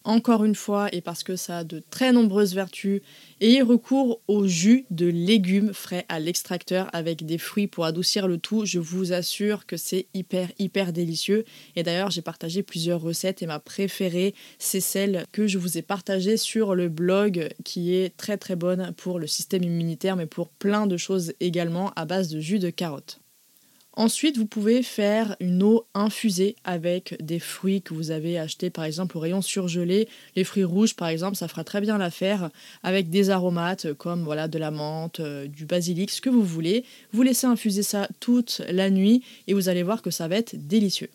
Encore 0.06 0.44
une 0.44 0.54
fois, 0.54 0.88
et 0.94 1.00
parce 1.00 1.24
que 1.24 1.34
ça 1.34 1.58
a 1.58 1.64
de 1.64 1.82
très 1.90 2.12
nombreuses 2.12 2.54
vertus, 2.54 3.00
ayez 3.40 3.60
recours 3.60 4.20
au 4.28 4.46
jus 4.46 4.86
de 4.90 5.06
légumes 5.06 5.72
frais 5.72 6.06
à 6.08 6.20
l'extracteur 6.20 6.88
avec 6.92 7.26
des 7.26 7.38
fruits 7.38 7.66
pour 7.66 7.86
adoucir 7.86 8.28
le 8.28 8.38
tout. 8.38 8.64
Je 8.64 8.78
vous 8.78 9.12
assure 9.12 9.66
que 9.66 9.76
c'est 9.76 10.06
hyper, 10.14 10.52
hyper 10.60 10.92
délicieux. 10.92 11.44
Et 11.74 11.82
d'ailleurs, 11.82 12.12
j'ai 12.12 12.22
partagé 12.22 12.62
plusieurs 12.62 13.00
recettes 13.00 13.42
et 13.42 13.46
ma 13.46 13.58
préférée, 13.58 14.36
c'est 14.60 14.78
celle 14.78 15.24
que 15.32 15.48
je 15.48 15.58
vous 15.58 15.76
ai 15.76 15.82
partagée 15.82 16.36
sur 16.36 16.76
le 16.76 16.88
blog 16.88 17.48
qui 17.64 17.92
est 17.92 18.16
très, 18.16 18.36
très 18.36 18.54
bonne 18.54 18.92
pour 18.96 19.18
le 19.18 19.26
système 19.26 19.64
immunitaire, 19.64 20.14
mais 20.14 20.26
pour 20.26 20.50
plein 20.50 20.86
de 20.86 20.96
choses 20.96 21.32
également 21.40 21.92
à 21.96 22.04
base 22.04 22.28
de 22.28 22.38
jus 22.38 22.60
de 22.60 22.70
carotte. 22.70 23.18
Ensuite, 23.98 24.36
vous 24.36 24.44
pouvez 24.44 24.82
faire 24.82 25.36
une 25.40 25.62
eau 25.62 25.86
infusée 25.94 26.54
avec 26.64 27.16
des 27.22 27.38
fruits 27.38 27.80
que 27.80 27.94
vous 27.94 28.10
avez 28.10 28.38
achetés 28.38 28.68
par 28.68 28.84
exemple 28.84 29.16
au 29.16 29.20
rayon 29.20 29.40
surgelé. 29.40 30.06
Les 30.34 30.44
fruits 30.44 30.64
rouges 30.64 30.94
par 30.94 31.08
exemple, 31.08 31.34
ça 31.34 31.48
fera 31.48 31.64
très 31.64 31.80
bien 31.80 31.96
l'affaire 31.96 32.50
avec 32.82 33.08
des 33.08 33.30
aromates 33.30 33.94
comme 33.94 34.22
voilà 34.22 34.48
de 34.48 34.58
la 34.58 34.70
menthe, 34.70 35.20
euh, 35.20 35.46
du 35.46 35.64
basilic, 35.64 36.10
ce 36.10 36.20
que 36.20 36.28
vous 36.28 36.44
voulez. 36.44 36.84
Vous 37.12 37.22
laissez 37.22 37.46
infuser 37.46 37.82
ça 37.82 38.06
toute 38.20 38.60
la 38.68 38.90
nuit 38.90 39.22
et 39.46 39.54
vous 39.54 39.70
allez 39.70 39.82
voir 39.82 40.02
que 40.02 40.10
ça 40.10 40.28
va 40.28 40.36
être 40.36 40.54
délicieux. 40.68 41.08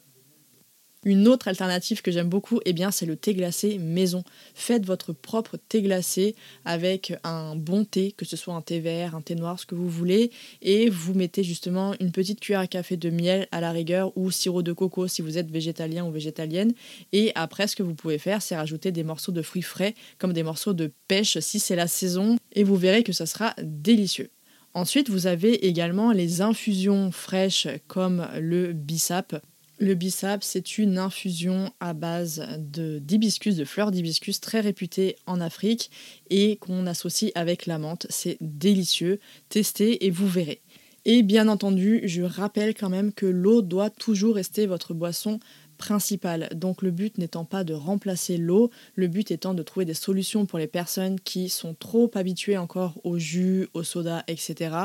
Une 1.04 1.28
autre 1.28 1.48
alternative 1.48 2.04
que 2.04 2.12
j'aime 2.12 2.30
beaucoup, 2.30 2.60
eh 2.64 2.74
bien, 2.74 2.92
c'est 2.92 3.08
le 3.08 3.16
thé 3.16 3.34
glacé 3.34 3.80
maison. 3.80 4.24
Faites 4.54 4.86
votre 4.86 5.14
propre 5.14 5.58
thé 5.58 5.82
glacé 5.82 6.36
avec 6.64 7.14
un 7.24 7.56
bon 7.56 7.86
thé, 7.86 8.12
que 8.12 8.24
ce 8.24 8.38
soit 8.38 8.54
un 8.54 8.62
thé 8.62 8.80
vert, 8.80 9.16
un 9.16 9.22
thé 9.22 9.34
noir, 9.34 9.60
ce 9.60 9.66
que 9.66 9.74
vous 9.74 9.90
voulez, 9.90 10.30
et 10.62 10.92
vous 10.92 11.16
mettez 11.16 11.44
justement 11.44 11.96
une 12.00 12.12
petite 12.12 12.40
cuillère 12.40 12.60
à 12.60 12.68
café 12.68 12.98
de 12.98 13.10
miel 13.10 13.48
à 13.52 13.62
la 13.62 13.72
rigueur 13.72 14.16
ou 14.16 14.30
sirop 14.30 14.62
de 14.62 14.74
coco 14.74 15.08
si 15.08 15.24
vous 15.24 15.40
êtes 15.40 15.50
végétalien 15.50 16.06
ou 16.06 16.12
végétalienne. 16.12 16.74
Et 17.14 17.32
après, 17.34 17.66
ce 17.66 17.76
que 17.76 17.82
vous 17.82 17.96
pouvez 17.96 18.20
faire, 18.20 18.44
c'est 18.44 18.56
rajouter 18.56 18.92
des 18.92 19.04
morceaux 19.04 19.32
de 19.32 19.42
fruits 19.42 19.64
frais, 19.64 19.96
comme 20.20 20.34
des 20.34 20.44
morceaux 20.44 20.74
de 20.74 20.92
pêche 21.08 21.40
si 21.40 21.60
c'est 21.60 21.76
la 21.76 21.88
saison, 21.88 22.38
et 22.54 22.64
vous 22.64 22.76
verrez 22.76 23.02
que 23.02 23.12
ça 23.12 23.26
sera 23.26 23.56
délicieux. 23.64 24.30
Ensuite, 24.76 25.10
vous 25.10 25.26
avez 25.26 25.66
également 25.66 26.12
les 26.12 26.42
infusions 26.42 27.12
fraîches 27.12 27.68
comme 27.88 28.28
le 28.40 28.72
bissap. 28.72 29.42
Le 29.82 29.96
bissap, 29.96 30.44
c'est 30.44 30.78
une 30.78 31.00
infusion 31.00 31.74
à 31.80 31.94
base 31.94 32.46
d'hibiscus, 32.60 33.56
de, 33.56 33.65
fleurs 33.65 33.89
d'hibiscus 33.89 34.39
très 34.39 34.60
réputée 34.60 35.15
en 35.26 35.41
Afrique 35.41 35.89
et 36.30 36.58
qu'on 36.58 36.86
associe 36.86 37.32
avec 37.34 37.65
la 37.65 37.80
menthe. 37.80 38.06
C'est 38.12 38.38
délicieux. 38.41 39.20
Testez 39.50 40.06
et 40.06 40.12
vous 40.12 40.28
verrez. 40.28 40.62
Et 41.06 41.24
bien 41.24 41.48
entendu, 41.48 42.02
je 42.04 42.22
rappelle 42.22 42.76
quand 42.76 42.91
même 42.91 43.12
que 43.12 43.26
l'eau 43.26 43.63
doit 43.63 43.89
toujours 43.89 44.36
rester 44.36 44.67
votre 44.67 44.94
boisson 44.94 45.39
Donc 46.54 46.82
le 46.82 46.91
but 46.91 47.17
n'étant 47.17 47.46
pas 47.46 47.63
de 47.63 47.74
remplacer 47.74 48.38
l'eau, 48.38 48.70
le 48.96 49.08
but 49.08 49.32
étant 49.32 49.54
de 49.54 49.63
trouver 49.63 49.86
des 49.86 49.94
solutions 49.94 50.46
pour 50.46 50.60
les 50.60 50.67
personnes 50.67 51.20
qui 51.20 51.50
sont 51.50 51.74
trop 51.74 52.10
habituées 52.15 52.58
encore 52.58 53.00
au 53.04 53.17
jus, 53.17 53.67
au 53.74 53.84
soda, 53.84 54.24
etc. 54.28 54.76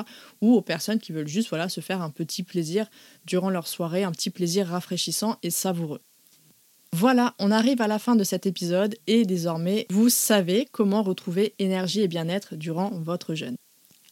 ou 0.40 0.54
aux 0.54 0.62
personnes 0.62 0.98
qui 0.98 1.12
veulent 1.12 1.28
juste 1.28 1.48
voilà, 1.48 1.68
se 1.68 1.80
faire 1.80 2.02
un 2.02 2.10
petit 2.10 2.42
plaisir 2.42 2.88
durant 3.26 3.50
leur 3.50 3.66
soirée, 3.66 4.04
un 4.04 4.12
petit 4.12 4.30
plaisir 4.30 4.68
rafraîchissant 4.68 5.38
et 5.42 5.50
savoureux. 5.50 6.00
Voilà, 6.92 7.34
on 7.38 7.50
arrive 7.50 7.82
à 7.82 7.88
la 7.88 7.98
fin 7.98 8.16
de 8.16 8.24
cet 8.24 8.46
épisode 8.46 8.94
et 9.06 9.24
désormais 9.24 9.86
vous 9.90 10.08
savez 10.08 10.66
comment 10.72 11.02
retrouver 11.02 11.54
énergie 11.58 12.00
et 12.00 12.08
bien-être 12.08 12.56
durant 12.56 12.90
votre 12.90 13.34
jeûne. 13.34 13.56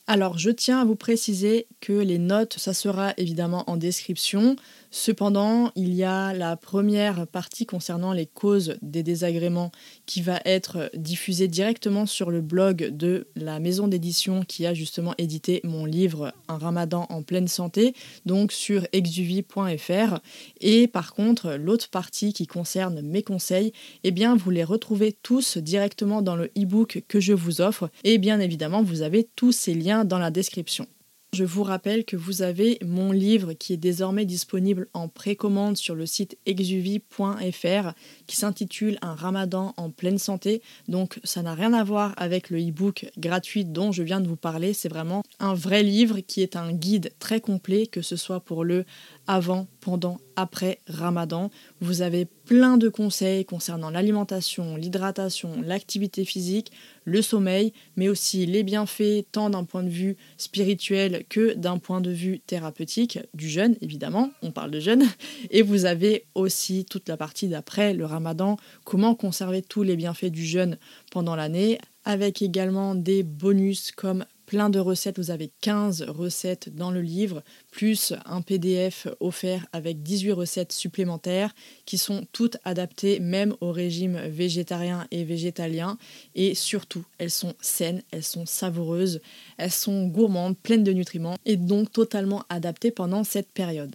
Alors, 0.07 0.37
je 0.37 0.51
tiens 0.51 0.83
à 0.83 0.85
vous 0.85 0.97
préciser 0.97 1.67
que 1.81 1.95
les 1.95 2.19
notes, 2.19 2.59
ça 2.59 2.75
sera 2.75 3.15
évidemment 3.17 3.65
en 3.71 3.79
description. 3.79 4.55
Cependant, 4.97 5.73
il 5.75 5.93
y 5.93 6.05
a 6.05 6.33
la 6.33 6.57
première 6.57 7.27
partie 7.27 7.67
concernant 7.67 8.13
les 8.13 8.27
causes 8.27 8.77
des 8.81 9.03
désagréments 9.03 9.73
qui 10.07 10.23
va 10.23 10.41
être 10.45 10.89
diffusée 10.95 11.49
directement 11.49 12.07
sur 12.07 12.31
le 12.31 12.41
blog 12.41 12.91
de 12.97 13.27
la 13.35 13.59
maison 13.59 13.89
d'édition 13.89 14.45
qui 14.45 14.67
a 14.67 14.73
justement 14.73 15.13
édité 15.19 15.61
mon 15.65 15.85
livre 15.85 16.33
Un 16.47 16.59
ramadan 16.59 17.07
en 17.09 17.25
pleine 17.25 17.49
santé, 17.49 17.93
donc 18.25 18.53
sur 18.53 18.87
exuvie.fr. 18.93 20.21
Et 20.61 20.87
par 20.87 21.13
contre, 21.13 21.55
l'autre 21.55 21.91
partie 21.91 22.33
qui 22.33 22.47
concerne 22.47 23.01
mes 23.01 23.25
conseils, 23.25 23.73
eh 24.05 24.13
bien, 24.13 24.37
vous 24.37 24.51
les 24.51 24.63
retrouvez 24.63 25.13
tous 25.13 25.59
directement 25.59 26.23
dans 26.23 26.37
le 26.37 26.53
e-book 26.57 27.03
que 27.09 27.19
je 27.19 27.33
vous 27.33 27.61
offre. 27.61 27.91
Et 28.05 28.19
bien 28.19 28.39
évidemment, 28.39 28.85
vous 28.85 29.03
avez 29.03 29.29
tous 29.35 29.51
ces 29.51 29.75
liens 29.75 30.05
dans 30.05 30.21
la 30.21 30.31
description. 30.31 30.87
Je 31.35 31.43
vous 31.43 31.65
rappelle 31.65 32.05
que 32.05 32.17
vous 32.17 32.43
avez 32.43 32.79
mon 32.81 33.11
livre 33.11 33.55
qui 33.55 33.73
est 33.73 33.77
désormais 33.77 34.25
disponible 34.25 34.87
en 34.95 35.09
précommande 35.09 35.77
sur 35.77 35.97
le 35.97 36.07
site 36.07 36.39
exuvie.fr 36.47 37.93
qui 38.29 38.37
s'intitule 38.37 38.99
Un 39.03 39.17
ramadan 39.17 39.75
en 39.77 39.91
pleine 39.91 40.19
santé. 40.19 40.63
Donc 40.87 41.19
ça 41.25 41.43
n'a 41.43 41.55
rien 41.55 41.73
à 41.73 41.83
voir 41.83 42.15
avec 42.19 42.51
le 42.51 42.61
e-book 42.61 43.07
gratuit 43.19 43.65
dont 43.65 43.91
je 43.91 44.05
viens 44.05 44.21
de 44.21 44.29
vous 44.29 44.37
parler. 44.37 44.75
C'est 44.75 44.89
vraiment 44.89 45.25
un 45.41 45.55
vrai 45.55 45.83
livre 45.83 46.21
qui 46.21 46.41
est 46.41 46.55
un 46.55 46.73
guide 46.73 47.11
très 47.19 47.41
complet, 47.41 47.89
que 47.89 48.01
ce 48.01 48.15
soit 48.15 48.39
pour 48.39 48.63
le 48.63 48.85
avant, 49.27 49.67
pendant, 49.81 50.19
après 50.37 50.81
Ramadan. 50.89 51.51
Vous 51.81 52.03
avez 52.03 52.25
plein 52.25 52.77
de 52.77 52.89
conseils 52.89 53.45
concernant 53.45 53.91
l'alimentation, 53.91 54.77
l'hydratation, 54.77 55.63
l'activité 55.63 56.25
physique, 56.25 56.73
le 57.05 57.23
sommeil, 57.23 57.73
mais 57.97 58.09
aussi 58.09 58.47
les 58.47 58.63
bienfaits 58.63 59.25
tant 59.33 59.51
d'un 59.51 59.65
point 59.65 59.83
de 59.83 59.89
vue 59.89 60.17
spirituel 60.37 61.25
que 61.29 61.55
d'un 61.55 61.79
point 61.79 62.01
de 62.01 62.11
vue 62.11 62.41
thérapeutique, 62.41 63.19
du 63.35 63.49
jeûne 63.49 63.77
évidemment, 63.81 64.31
on 64.43 64.51
parle 64.51 64.71
de 64.71 64.81
jeûne, 64.81 65.05
et 65.51 65.63
vous 65.63 65.85
avez 65.85 66.25
aussi 66.35 66.85
toute 66.85 67.09
la 67.09 67.17
partie 67.17 67.49
d'après 67.49 67.95
le 67.95 68.05
Ramadan, 68.05 68.57
comment 68.85 69.15
conserver 69.15 69.63
tous 69.63 69.83
les 69.83 69.97
bienfaits 69.97 70.27
du 70.27 70.45
jeûne 70.45 70.79
pendant 71.11 71.37
l'année, 71.37 71.79
avec 72.05 72.43
également 72.43 72.95
des 72.95 73.23
bonus 73.23 73.93
comme 73.93 74.25
plein 74.47 74.71
de 74.71 74.79
recettes. 74.79 75.19
Vous 75.19 75.31
avez 75.31 75.51
15 75.61 76.03
recettes 76.09 76.75
dans 76.75 76.91
le 76.91 77.03
livre, 77.03 77.43
plus 77.71 78.13
un 78.25 78.43
PDF 78.43 79.09
offert 79.21 79.67
avec 79.73 80.03
18 80.03 80.33
recettes 80.33 80.73
supplémentaires 80.73 81.55
qui 81.85 81.99
sont 81.99 82.27
toutes 82.33 82.57
adaptées 82.65 83.21
même 83.21 83.55
au 83.61 83.73
régime 83.73 84.19
végétarien 84.29 85.07
et 85.11 85.25
végétalien. 85.25 85.99
Et 86.35 86.55
surtout, 86.55 87.05
elles 87.19 87.31
sont 87.31 87.55
saines, 87.61 88.03
elles 88.11 88.25
sont 88.25 88.47
savoureuses, 88.47 89.21
elles 89.57 89.71
sont 89.71 90.07
gourmandes, 90.07 90.57
pleines 90.59 90.85
de 90.85 90.93
nutriments 90.93 91.37
et 91.45 91.57
donc 91.57 91.93
totalement 91.93 92.45
adaptées 92.49 92.91
pendant 92.91 93.25
cette 93.25 93.51
période. 93.53 93.95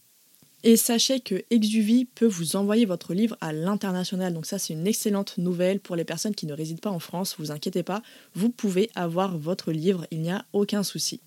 Et 0.64 0.76
sachez 0.76 1.22
que 1.22 1.44
Exuvie 1.50 2.04
peut 2.04 2.28
vous 2.28 2.58
envoyer 2.58 2.86
votre 2.86 3.14
livre 3.14 3.38
à 3.40 3.54
l'international. 3.54 4.34
Donc 4.34 4.46
ça, 4.46 4.60
c'est 4.60 4.74
une 4.74 4.88
excellente 4.88 5.38
nouvelle 5.38 5.80
pour 5.80 5.96
les 5.96 6.04
personnes 6.04 6.36
qui 6.36 6.46
ne 6.48 6.54
résident 6.54 6.82
pas 6.82 6.90
en 6.90 7.00
France. 7.00 7.36
Vous 7.40 7.52
inquiétez 7.52 7.84
pas, 7.84 8.02
vous 8.36 8.50
pouvez 8.50 8.90
avoir 8.96 9.38
votre 9.38 9.72
livre, 9.72 10.06
il 10.12 10.22
n'y 10.22 10.32
a 10.32 10.46
aucun 10.52 10.84
souci. 10.84 11.22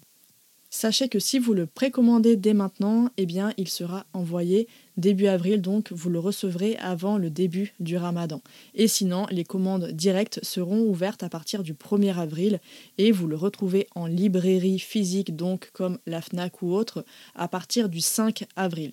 Sachez 0.75 1.11
que 1.11 1.19
si 1.19 1.39
vous 1.39 1.53
le 1.53 1.67
précommandez 1.67 2.35
dès 2.35 2.55
maintenant, 2.55 3.11
eh 3.19 3.27
bien 3.27 3.53
il 3.59 3.69
sera 3.69 4.07
envoyé 4.15 4.69
début 4.97 5.27
avril, 5.27 5.61
donc 5.61 5.93
vous 5.93 6.09
le 6.09 6.19
recevrez 6.19 6.77
avant 6.77 7.19
le 7.19 7.29
début 7.29 7.75
du 7.79 7.99
ramadan. 7.99 8.41
Et 8.75 8.89
sinon, 8.89 9.27
les 9.31 9.45
commandes 9.45 9.91
directes 9.91 10.41
seront 10.43 10.81
ouvertes 10.81 11.23
à 11.23 11.29
partir 11.29 11.63
du 11.63 11.75
1er 11.75 12.17
avril 12.17 12.59
et 12.97 13.13
vous 13.13 13.27
le 13.27 13.37
retrouvez 13.37 13.87
en 13.95 14.07
librairie 14.07 14.79
physique, 14.79 15.37
donc 15.37 15.71
comme 15.75 15.99
la 16.07 16.23
FNAC 16.23 16.63
ou 16.63 16.73
autre, 16.73 17.05
à 17.35 17.49
partir 17.49 17.91
du 17.91 18.01
5 18.01 18.47
avril. 18.57 18.93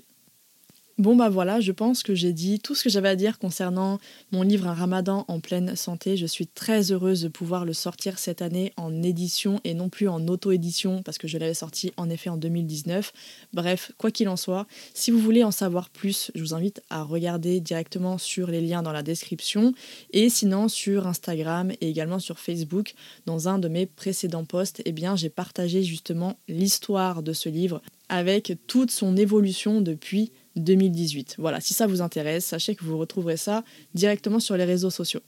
Bon 1.00 1.16
bah 1.16 1.30
voilà, 1.30 1.62
je 1.62 1.72
pense 1.72 2.04
que 2.04 2.14
j'ai 2.14 2.34
dit 2.34 2.60
tout 2.60 2.76
ce 2.76 2.84
que 2.84 2.90
j'avais 2.90 3.08
à 3.08 3.16
dire 3.16 3.40
concernant 3.40 4.00
mon 4.34 4.42
livre 4.42 4.68
Un 4.68 4.74
ramadan 4.74 5.24
en 5.30 5.40
pleine 5.40 5.78
santé. 5.78 6.18
Je 6.18 6.26
suis 6.26 6.46
très 6.46 6.92
heureuse 6.92 7.22
de 7.22 7.30
pouvoir 7.30 7.64
le 7.64 7.72
sortir 7.72 8.20
cette 8.20 8.42
année 8.42 8.74
en 8.76 9.02
édition 9.02 9.62
et 9.64 9.74
non 9.74 9.88
plus 9.88 10.10
en 10.10 10.28
auto-édition 10.28 11.02
parce 11.02 11.18
que 11.18 11.30
je 11.30 11.38
l'avais 11.38 11.54
sorti 11.54 11.94
en 11.96 12.10
effet 12.10 12.30
en 12.30 12.36
2019. 12.36 13.14
Bref, 13.54 13.94
quoi 13.98 14.12
qu'il 14.12 14.28
en 14.28 14.36
soit, 14.36 14.68
si 14.94 15.10
vous 15.10 15.20
voulez 15.20 15.46
en 15.46 15.52
savoir 15.52 15.90
plus, 15.90 16.32
je 16.36 16.42
vous 16.42 16.54
invite 16.54 16.82
à 16.90 17.02
regarder 17.02 17.62
directement 17.62 18.18
sur 18.18 18.48
les 18.48 18.60
liens 18.60 18.84
dans 18.84 18.92
la 18.92 19.02
description 19.02 19.74
et 20.12 20.30
sinon 20.30 20.68
sur 20.68 21.08
Instagram 21.08 21.72
et 21.80 21.88
également 21.88 22.20
sur 22.20 22.40
Facebook. 22.40 22.94
Dans 23.26 23.48
un 23.48 23.58
de 23.58 23.70
mes 23.70 23.86
précédents 23.86 24.44
posts, 24.44 24.82
eh 24.84 24.92
bien 24.92 25.16
j'ai 25.16 25.30
partagé 25.30 25.82
justement 25.82 26.36
l'histoire 26.50 27.24
de 27.24 27.32
ce 27.32 27.48
livre 27.48 27.82
avec 28.10 28.58
toute 28.68 28.92
son 28.92 29.16
évolution 29.16 29.80
depuis 29.80 30.34
2018. 30.56 31.36
Voilà, 31.38 31.62
si 31.62 31.74
ça 31.74 31.88
vous 31.88 32.02
intéresse, 32.02 32.46
sachez 32.46 32.76
que 32.76 32.84
vous 32.84 32.98
retrouverez 32.98 33.38
ça 33.38 33.64
directement 33.94 34.40
sur 34.40 34.58
les 34.58 34.66
réseaux 34.66 34.90
sociaux. 34.90 35.22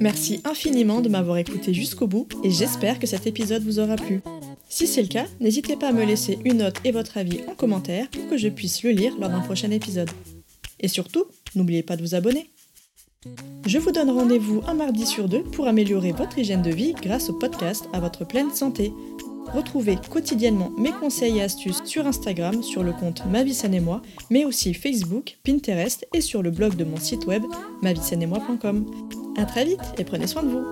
Merci 0.00 0.40
infiniment 0.44 1.00
de 1.00 1.08
m'avoir 1.08 1.38
écouté 1.38 1.72
jusqu'au 1.72 2.06
bout 2.06 2.26
et 2.42 2.50
j'espère 2.50 2.98
que 2.98 3.06
cet 3.06 3.26
épisode 3.26 3.62
vous 3.62 3.78
aura 3.78 3.96
plu. 3.96 4.20
Si 4.68 4.86
c'est 4.86 5.02
le 5.02 5.08
cas, 5.08 5.26
n'hésitez 5.40 5.76
pas 5.76 5.88
à 5.88 5.92
me 5.92 6.04
laisser 6.04 6.38
une 6.44 6.58
note 6.58 6.80
et 6.84 6.92
votre 6.92 7.18
avis 7.18 7.40
en 7.48 7.54
commentaire 7.54 8.08
pour 8.10 8.28
que 8.28 8.36
je 8.36 8.48
puisse 8.48 8.82
le 8.82 8.90
lire 8.90 9.16
lors 9.18 9.30
d'un 9.30 9.40
prochain 9.40 9.70
épisode. 9.70 10.10
Et 10.80 10.88
surtout, 10.88 11.26
n'oubliez 11.54 11.82
pas 11.82 11.96
de 11.96 12.02
vous 12.02 12.14
abonner. 12.14 12.50
Je 13.66 13.78
vous 13.78 13.92
donne 13.92 14.10
rendez-vous 14.10 14.62
un 14.66 14.74
mardi 14.74 15.06
sur 15.06 15.28
deux 15.28 15.42
pour 15.42 15.68
améliorer 15.68 16.12
votre 16.12 16.38
hygiène 16.38 16.62
de 16.62 16.70
vie 16.70 16.94
grâce 16.94 17.28
au 17.28 17.34
podcast 17.34 17.84
à 17.92 18.00
votre 18.00 18.24
pleine 18.24 18.50
santé. 18.50 18.92
Retrouvez 19.52 19.96
quotidiennement 20.10 20.70
mes 20.78 20.92
conseils 20.92 21.38
et 21.38 21.42
astuces 21.42 21.82
sur 21.84 22.06
Instagram 22.06 22.62
sur 22.62 22.82
le 22.82 22.92
compte 22.92 23.24
Ma 23.26 23.42
vie 23.42 23.54
et 23.72 23.80
moi, 23.80 24.02
mais 24.30 24.44
aussi 24.44 24.74
Facebook, 24.74 25.38
Pinterest 25.44 26.06
et 26.14 26.20
sur 26.20 26.42
le 26.42 26.50
blog 26.50 26.76
de 26.76 26.84
mon 26.84 26.96
site 26.96 27.26
web 27.26 27.42
moi.com. 28.26 28.86
A 29.36 29.44
très 29.44 29.64
vite 29.64 29.80
et 29.98 30.04
prenez 30.04 30.26
soin 30.26 30.42
de 30.42 30.48
vous. 30.48 30.64